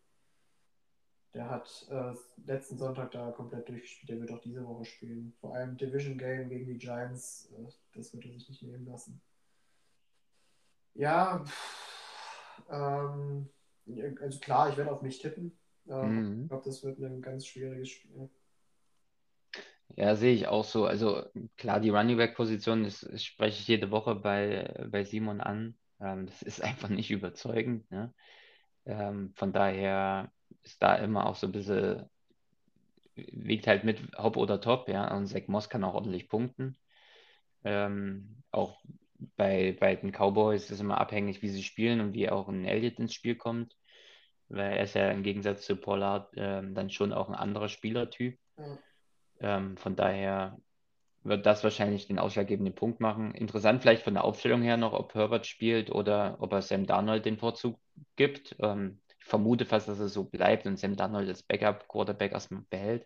[1.34, 2.14] Der hat äh,
[2.46, 5.34] letzten Sonntag da komplett durchgespielt, der wird auch diese Woche spielen.
[5.40, 9.22] Vor allem Division Game gegen die Giants, äh, das wird er sich nicht nehmen lassen.
[10.96, 13.50] Ja, pff, ähm,
[14.22, 15.58] also klar, ich werde auf mich tippen.
[15.88, 16.42] Ähm, Mhm.
[16.44, 18.30] Ich glaube, das wird ein ganz schwieriges Spiel.
[19.96, 20.86] Ja, sehe ich auch so.
[20.86, 21.24] Also
[21.58, 25.78] klar, die Running Back-Position, das, das spreche ich jede Woche bei, bei Simon an.
[26.00, 27.90] Ähm, das ist einfach nicht überzeugend.
[27.92, 28.14] Ne?
[28.88, 30.32] Ähm, von daher
[30.64, 32.10] ist da immer auch so ein bisschen,
[33.16, 35.14] wiegt halt mit Hop oder Top, ja.
[35.16, 36.78] Und Zach Moss kann auch ordentlich punkten.
[37.64, 38.82] Ähm, auch
[39.36, 42.66] bei, bei den Cowboys ist es immer abhängig, wie sie spielen und wie auch ein
[42.66, 43.76] Elliott ins Spiel kommt.
[44.48, 48.40] Weil er ist ja im Gegensatz zu Pollard ähm, dann schon auch ein anderer Spielertyp.
[48.58, 48.78] Ja.
[49.40, 50.58] Ähm, von daher
[51.28, 53.34] wird das wahrscheinlich den ausschlaggebenden Punkt machen.
[53.34, 57.26] Interessant vielleicht von der Aufstellung her noch, ob Herbert spielt oder ob er Sam Darnold
[57.26, 57.80] den Vorzug
[58.16, 58.56] gibt.
[58.60, 63.06] Ähm, ich vermute fast, dass es so bleibt und Sam Darnold als Backup-Quarterback erstmal behält.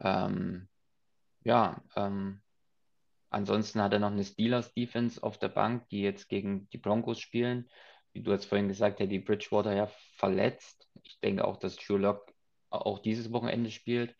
[0.00, 0.68] Ähm,
[1.44, 2.40] ja, ähm,
[3.30, 7.68] ansonsten hat er noch eine Steelers-Defense auf der Bank, die jetzt gegen die Broncos spielen.
[8.12, 10.88] wie du jetzt vorhin gesagt hast, die Bridgewater ja verletzt.
[11.02, 12.32] Ich denke auch, dass Drew Lock
[12.70, 14.14] auch dieses Wochenende spielt.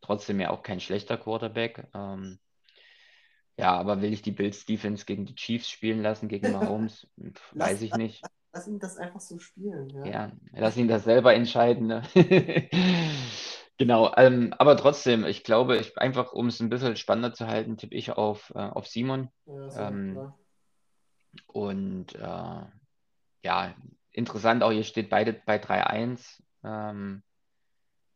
[0.00, 1.88] Trotzdem ja auch kein schlechter Quarterback.
[1.94, 2.38] Ähm,
[3.56, 7.06] ja, aber will ich die Bills Defense gegen die Chiefs spielen lassen, gegen Mahomes?
[7.52, 8.22] Weiß ich nicht.
[8.52, 9.90] Lass ihn das einfach so spielen.
[9.90, 11.86] Ja, ja lass ihn das selber entscheiden.
[11.86, 12.02] Ne?
[13.78, 17.76] genau, ähm, aber trotzdem, ich glaube, ich, einfach um es ein bisschen spannender zu halten,
[17.76, 19.28] tippe ich auf, äh, auf Simon.
[19.46, 20.32] Ja, ähm,
[21.46, 22.62] und äh,
[23.44, 23.74] ja,
[24.10, 26.42] interessant auch, hier steht beide bei 3-1.
[26.64, 27.22] Ähm,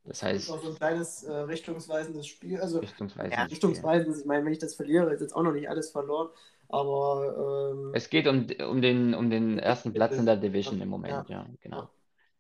[0.04, 0.36] das heißt.
[0.36, 2.60] Das ist auch so ein kleines äh, richtungsweisendes Spiel.
[2.60, 4.20] Also, richtungsweisendes, ja, richtungsweisendes.
[4.20, 6.28] Ich meine, wenn ich das verliere, ist jetzt auch noch nicht alles verloren.
[6.68, 7.72] Aber.
[7.72, 11.28] Ähm, es geht um, um, den, um den ersten Platz in der Division im Moment,
[11.28, 11.88] ja, ja genau.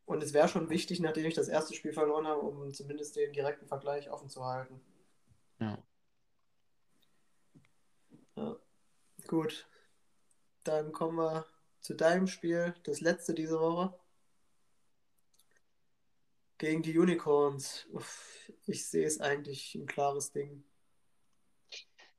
[0.06, 3.32] Und es wäre schon wichtig, nachdem ich das erste Spiel verloren habe, um zumindest den
[3.32, 4.80] direkten Vergleich offen zu halten.
[5.60, 5.78] Ja.
[8.36, 8.56] ja.
[9.26, 9.66] Gut.
[10.64, 11.46] Dann kommen wir
[11.80, 13.94] zu deinem Spiel, das letzte diese Woche.
[16.58, 17.86] Gegen die Unicorns.
[17.92, 20.64] Uff, ich sehe es eigentlich ein klares Ding.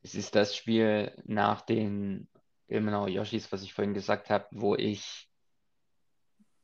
[0.01, 2.27] Es ist das Spiel nach den
[2.67, 5.29] genau Yoshis, was ich vorhin gesagt habe, wo ich,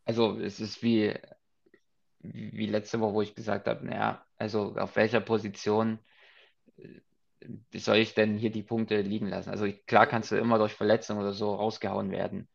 [0.06, 1.14] also es ist wie,
[2.20, 6.00] wie letzte Woche, wo ich gesagt habe, naja, also auf welcher Position
[6.78, 7.00] äh,
[7.74, 9.50] soll ich denn hier die Punkte liegen lassen?
[9.50, 12.48] Also klar kannst du immer durch Verletzung oder so rausgehauen werden,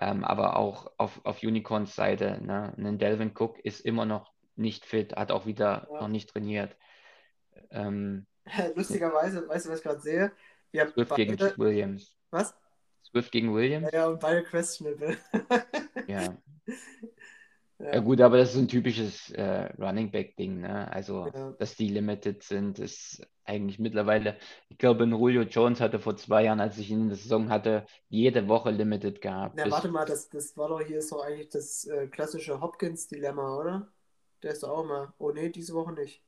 [0.00, 4.84] ähm, aber auch auf, auf Unicorns Seite, ne, ein Delvin Cook ist immer noch nicht
[4.84, 6.00] fit, hat auch wieder ja.
[6.00, 6.76] noch nicht trainiert.
[7.70, 8.26] Ähm,
[8.74, 10.32] Lustigerweise, weißt du, was ich gerade sehe?
[10.70, 11.26] Wir Swift beide...
[11.26, 12.16] gegen Williams.
[12.30, 12.54] Was?
[13.02, 13.90] Swift gegen Williams?
[13.92, 15.18] Ja, ja und beide questionable.
[16.06, 16.34] ja.
[17.78, 17.94] Ja.
[17.94, 17.98] ja.
[18.00, 20.90] gut, aber das ist ein typisches äh, Running Back-Ding, ne?
[20.90, 21.52] Also, ja.
[21.58, 24.38] dass die limited sind, ist eigentlich mittlerweile,
[24.68, 27.84] ich glaube, Julio Jones hatte vor zwei Jahren, als ich ihn in der Saison hatte,
[28.08, 29.58] jede Woche limited gehabt.
[29.58, 33.58] Ja, warte mal, das, das war doch hier ist doch eigentlich das äh, klassische Hopkins-Dilemma,
[33.58, 33.92] oder?
[34.42, 35.12] Der ist auch mal.
[35.18, 36.22] Oh nee, diese Woche nicht.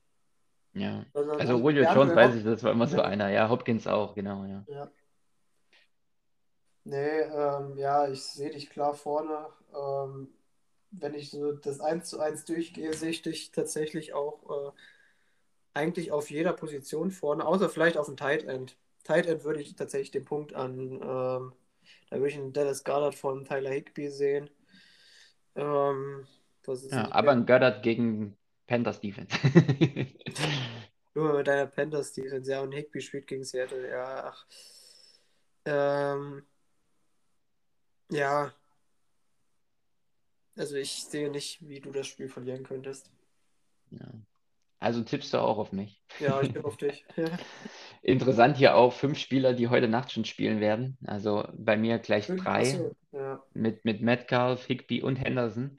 [0.73, 1.05] Ja.
[1.15, 3.31] Also, also Julio Jones weiß ich, das war immer so einer.
[3.31, 4.65] Ja, Hopkins auch, genau, ja.
[4.69, 4.91] ja.
[6.85, 9.47] Nee, ähm, ja, ich sehe dich klar vorne.
[9.75, 10.29] Ähm,
[10.91, 14.73] wenn ich so das 1 zu 1 durchgehe, sehe ich dich tatsächlich auch äh,
[15.73, 18.77] eigentlich auf jeder Position vorne, außer vielleicht auf dem Tight End.
[19.03, 21.53] Tight End würde ich tatsächlich den Punkt an, ähm,
[22.11, 24.51] da würde ich einen Dallas Goddard von Tyler Higby sehen.
[25.57, 26.27] Ähm,
[26.91, 28.37] ja, aber ein Goddard gegen
[28.67, 29.37] Panthers Defense.
[31.15, 34.47] Nur mit deiner Panthers Defense, ja, und Higby spielt gegen Seattle, ja, ach.
[35.65, 36.43] Ähm,
[38.11, 38.53] ja.
[40.57, 43.11] Also ich sehe nicht, wie du das Spiel verlieren könntest.
[43.91, 44.07] Ja.
[44.85, 46.03] Also tippst du auch auf mich.
[46.21, 47.07] Ja, ich tippe auf dich.
[48.03, 50.99] Interessant hier auch fünf Spieler, die heute Nacht schon spielen werden.
[51.07, 52.93] Also bei mir gleich drei.
[53.13, 53.43] Ja.
[53.55, 55.79] Mit, mit Metcalf, Higby und Henderson.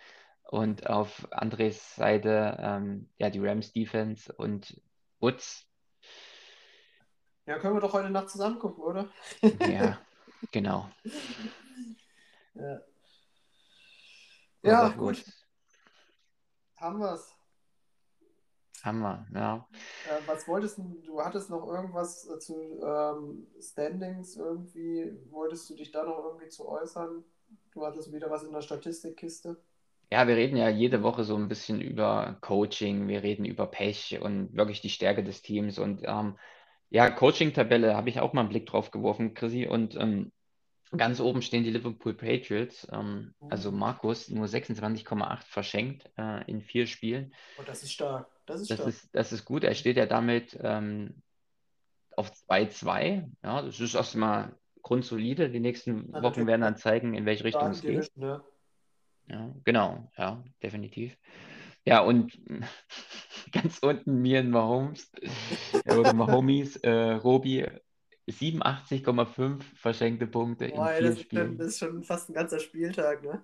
[0.50, 4.80] Und auf Andres Seite ähm, ja die Rams Defense und
[5.20, 5.68] Woods.
[7.46, 9.10] Ja, können wir doch heute Nacht zusammen gucken, oder?
[9.60, 10.00] ja,
[10.52, 10.90] genau.
[12.56, 12.82] Ja,
[14.64, 15.24] ja gut.
[16.78, 17.36] Haben wir es.
[18.84, 19.68] Haben wir, ja.
[20.08, 25.76] Äh, was wolltest du, du hattest noch irgendwas äh, zu ähm, Standings irgendwie, wolltest du
[25.76, 27.24] dich da noch irgendwie zu äußern?
[27.72, 29.58] Du hattest wieder was in der Statistikkiste.
[30.12, 34.20] Ja, wir reden ja jede Woche so ein bisschen über Coaching, wir reden über Pech
[34.22, 35.80] und wirklich die Stärke des Teams.
[35.80, 36.38] Und ähm,
[36.90, 39.68] ja, Coaching-Tabelle habe ich auch mal einen Blick drauf geworfen, Chrissy.
[39.68, 40.32] Und ähm,
[40.96, 42.88] ganz oben stehen die Liverpool Patriots.
[42.92, 43.80] Ähm, also mhm.
[43.80, 47.34] Markus nur 26,8 verschenkt äh, in vier Spielen.
[47.60, 48.28] Oh, das ist stark.
[48.46, 48.90] Das ist das stark.
[48.90, 49.64] Ist, das ist gut.
[49.64, 51.22] Er steht ja damit ähm,
[52.16, 53.30] auf 2-2.
[53.44, 55.50] Ja, das ist erstmal grundsolide.
[55.50, 58.16] Die nächsten Wochen werden dann zeigen, in welche Richtung es geht.
[58.16, 58.44] Ne?
[59.28, 61.18] Ja, genau, ja, definitiv.
[61.84, 62.40] Ja, und
[63.52, 65.12] ganz unten mir in Mahomes
[65.86, 67.66] oder Mahomes, äh, Robi,
[68.28, 71.58] 87,5 verschenkte Punkte Boah, in vier das, Spielen.
[71.58, 73.44] Das ist schon fast ein ganzer Spieltag, ne?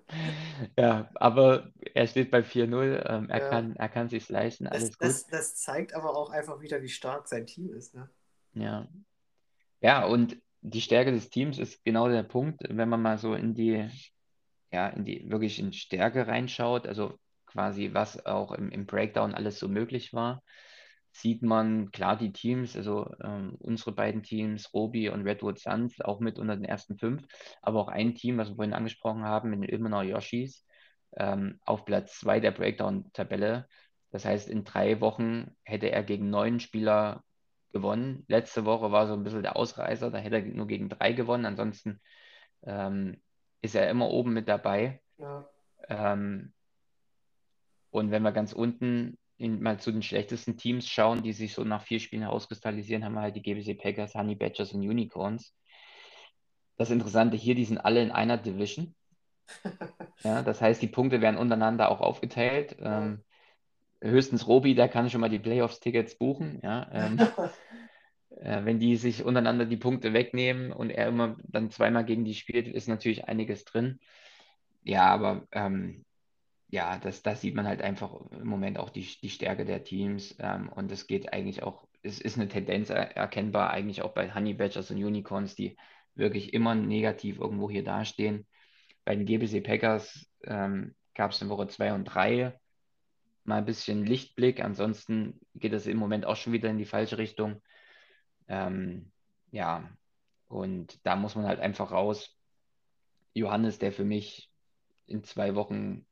[0.76, 3.48] Ja, aber er steht bei 4-0, ähm, er, ja.
[3.48, 5.08] kann, er kann sich leisten, alles das, gut.
[5.08, 8.10] Das, das zeigt aber auch einfach wieder, wie stark sein Team ist, ne?
[8.54, 8.88] Ja.
[9.80, 13.54] Ja, und die Stärke des Teams ist genau der Punkt, wenn man mal so in
[13.54, 13.88] die
[14.72, 19.58] ja, in die wirklich in Stärke reinschaut, also quasi was auch im, im Breakdown alles
[19.58, 20.42] so möglich war,
[21.12, 26.20] sieht man klar die Teams, also ähm, unsere beiden Teams, Robi und Redwood Suns, auch
[26.20, 27.26] mit unter den ersten fünf,
[27.60, 30.66] aber auch ein Team, was wir vorhin angesprochen haben, mit den Ilmenau Yoshis,
[31.16, 33.68] ähm, auf Platz zwei der Breakdown-Tabelle.
[34.10, 37.22] Das heißt, in drei Wochen hätte er gegen neun Spieler
[37.72, 38.24] gewonnen.
[38.28, 41.46] Letzte Woche war so ein bisschen der Ausreißer, da hätte er nur gegen drei gewonnen.
[41.46, 42.00] Ansonsten
[42.64, 43.20] ähm,
[43.62, 45.00] ist er immer oben mit dabei.
[45.18, 45.48] Ja.
[45.88, 46.52] Ähm,
[47.90, 51.64] und wenn wir ganz unten in, mal zu den schlechtesten Teams schauen, die sich so
[51.64, 55.54] nach vier Spielen herauskristallisieren, haben wir halt die GBC Packers, Honey Badgers und Unicorns.
[56.76, 58.94] Das Interessante hier, die sind alle in einer Division.
[60.24, 62.76] Ja, das heißt, die Punkte werden untereinander auch aufgeteilt.
[62.78, 63.24] Ähm,
[64.00, 66.60] höchstens Robi, der kann schon mal die Playoffs-Tickets buchen.
[66.62, 67.18] Ja, ähm,
[68.42, 72.34] äh, wenn die sich untereinander die Punkte wegnehmen und er immer dann zweimal gegen die
[72.34, 74.00] spielt, ist natürlich einiges drin.
[74.82, 76.04] Ja, aber ähm,
[76.68, 80.34] ja, das, das sieht man halt einfach im Moment auch die, die Stärke der Teams.
[80.40, 84.34] Ähm, und es geht eigentlich auch, es ist eine Tendenz er, erkennbar, eigentlich auch bei
[84.34, 85.76] Honey Badgers und Unicorns, die
[86.14, 88.46] wirklich immer negativ irgendwo hier dastehen.
[89.04, 92.58] Bei den GBC Packers ähm, gab es in Woche 2 und 3
[93.44, 94.64] mal ein bisschen Lichtblick.
[94.64, 97.62] Ansonsten geht es im Moment auch schon wieder in die falsche Richtung.
[98.52, 99.10] Ähm,
[99.50, 99.88] ja,
[100.46, 102.38] und da muss man halt einfach raus.
[103.32, 104.50] Johannes, der für mich
[105.06, 106.04] in zwei Wochen,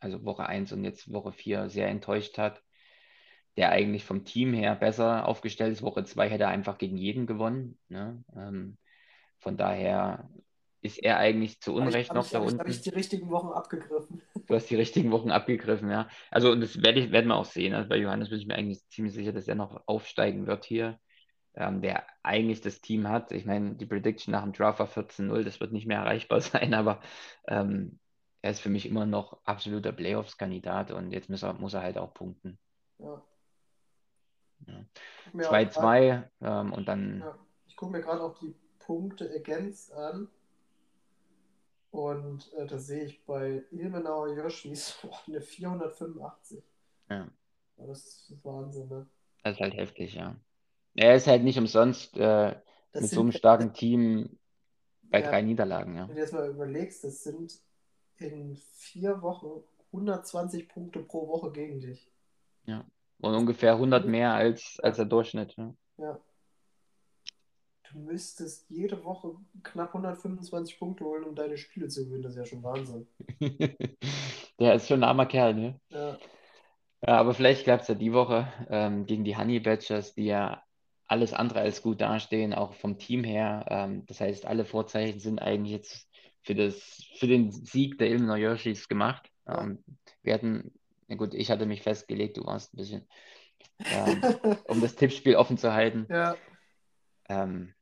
[0.00, 2.62] also Woche 1 und jetzt Woche 4, sehr enttäuscht hat,
[3.58, 5.82] der eigentlich vom Team her besser aufgestellt ist.
[5.82, 7.78] Woche 2 hätte er einfach gegen jeden gewonnen.
[7.88, 8.24] Ne?
[8.34, 8.78] Ähm,
[9.38, 10.30] von daher
[10.80, 12.60] ist er eigentlich zu Unrecht noch ich, da ich, unten.
[12.60, 14.22] Habe ich die richtigen Wochen abgegriffen?
[14.46, 16.08] Du hast die richtigen Wochen abgegriffen, ja.
[16.30, 17.74] Also, und das werde ich, werden wir auch sehen.
[17.74, 20.98] Also bei Johannes bin ich mir eigentlich ziemlich sicher, dass er noch aufsteigen wird hier.
[21.54, 23.30] Ähm, der eigentlich das Team hat.
[23.32, 26.72] Ich meine, die Prediction nach dem Draft war 14-0, das wird nicht mehr erreichbar sein,
[26.72, 27.00] aber
[27.46, 27.98] ähm,
[28.40, 31.98] er ist für mich immer noch absoluter Playoffs-Kandidat und jetzt muss er, muss er halt
[31.98, 32.58] auch punkten.
[32.98, 33.22] Ja.
[34.66, 34.84] Ja.
[35.34, 37.38] 2-2 ähm, und dann, Ja.
[37.66, 40.28] Ich gucke mir gerade auch die Punkte against an.
[41.90, 46.62] Und äh, da sehe ich bei Ilmenauer Yoshis boah, eine 485.
[47.10, 47.28] ja,
[47.76, 49.06] Ja, das ist Wahnsinn, ne?
[49.42, 50.36] das ist halt heftig, ja.
[50.94, 52.54] Er ist halt nicht umsonst äh,
[52.94, 54.38] mit so einem starken Team
[55.02, 55.30] bei Ja.
[55.30, 56.08] drei Niederlagen, ja.
[56.08, 57.60] Wenn du jetzt mal überlegst, das sind
[58.18, 59.62] in vier Wochen
[59.92, 62.08] 120 Punkte pro Woche gegen dich.
[63.22, 65.54] Und ungefähr 100 mehr als, als der Durchschnitt.
[65.56, 65.72] Ja.
[65.96, 66.18] Ja.
[67.92, 72.22] Du müsstest jede Woche knapp 125 Punkte holen, um deine Spiele zu gewinnen.
[72.22, 73.06] Das ist ja schon Wahnsinn.
[74.58, 75.80] Der ist schon ein armer Kerl, ne?
[75.90, 76.18] Ja,
[77.06, 80.62] Ja, aber vielleicht klappt es ja die Woche ähm, gegen die Honey Badgers, die ja
[81.12, 83.66] alles andere als gut dastehen, auch vom Team her.
[83.68, 86.08] Ähm, das heißt, alle Vorzeichen sind eigentlich jetzt
[86.40, 89.30] für, das, für den Sieg der Illinois Yoshis gemacht.
[89.46, 89.84] Ähm,
[90.22, 90.72] wir hatten,
[91.08, 93.08] na gut, ich hatte mich festgelegt, du warst ein bisschen,
[93.84, 94.22] ähm,
[94.64, 96.06] um das Tippspiel offen zu halten.
[96.08, 96.34] ja,
[97.28, 97.74] Ähm,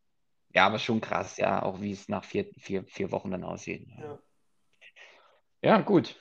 [0.52, 3.86] ja, aber schon krass, ja, auch wie es nach vier, vier, vier Wochen dann aussieht.
[3.96, 4.18] ja.
[5.62, 6.18] Ja, gut.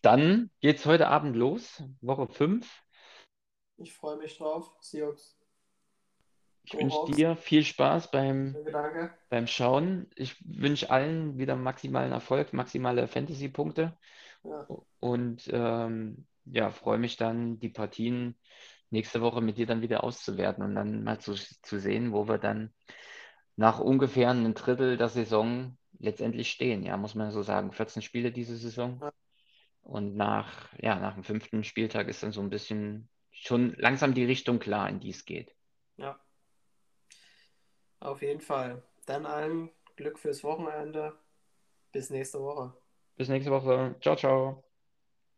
[0.00, 2.82] Dann geht's heute Abend los, Woche 5.
[3.78, 4.74] Ich freue mich drauf.
[4.80, 5.37] Seahawks.
[6.68, 9.10] Ich wünsche dir viel Spaß beim, danke.
[9.30, 10.06] beim Schauen.
[10.16, 13.96] Ich wünsche allen wieder maximalen Erfolg, maximale Fantasy-Punkte
[14.44, 14.66] Ja,
[15.00, 18.36] und ähm, ja, freue mich dann, die Partien
[18.90, 22.36] nächste Woche mit dir dann wieder auszuwerten und dann mal zu, zu sehen, wo wir
[22.36, 22.70] dann
[23.56, 26.82] nach ungefähr einem Drittel der Saison letztendlich stehen.
[26.82, 27.72] Ja, muss man so sagen.
[27.72, 28.98] 14 Spiele diese Saison.
[29.00, 29.12] Ja.
[29.82, 34.24] Und nach, ja, nach dem fünften Spieltag ist dann so ein bisschen schon langsam die
[34.24, 35.54] Richtung klar, in die es geht.
[35.96, 36.20] ja.
[38.00, 38.82] Auf jeden Fall.
[39.06, 41.14] Dann allen Glück fürs Wochenende.
[41.92, 42.74] Bis nächste Woche.
[43.16, 43.96] Bis nächste Woche.
[44.00, 44.67] Ciao, ciao.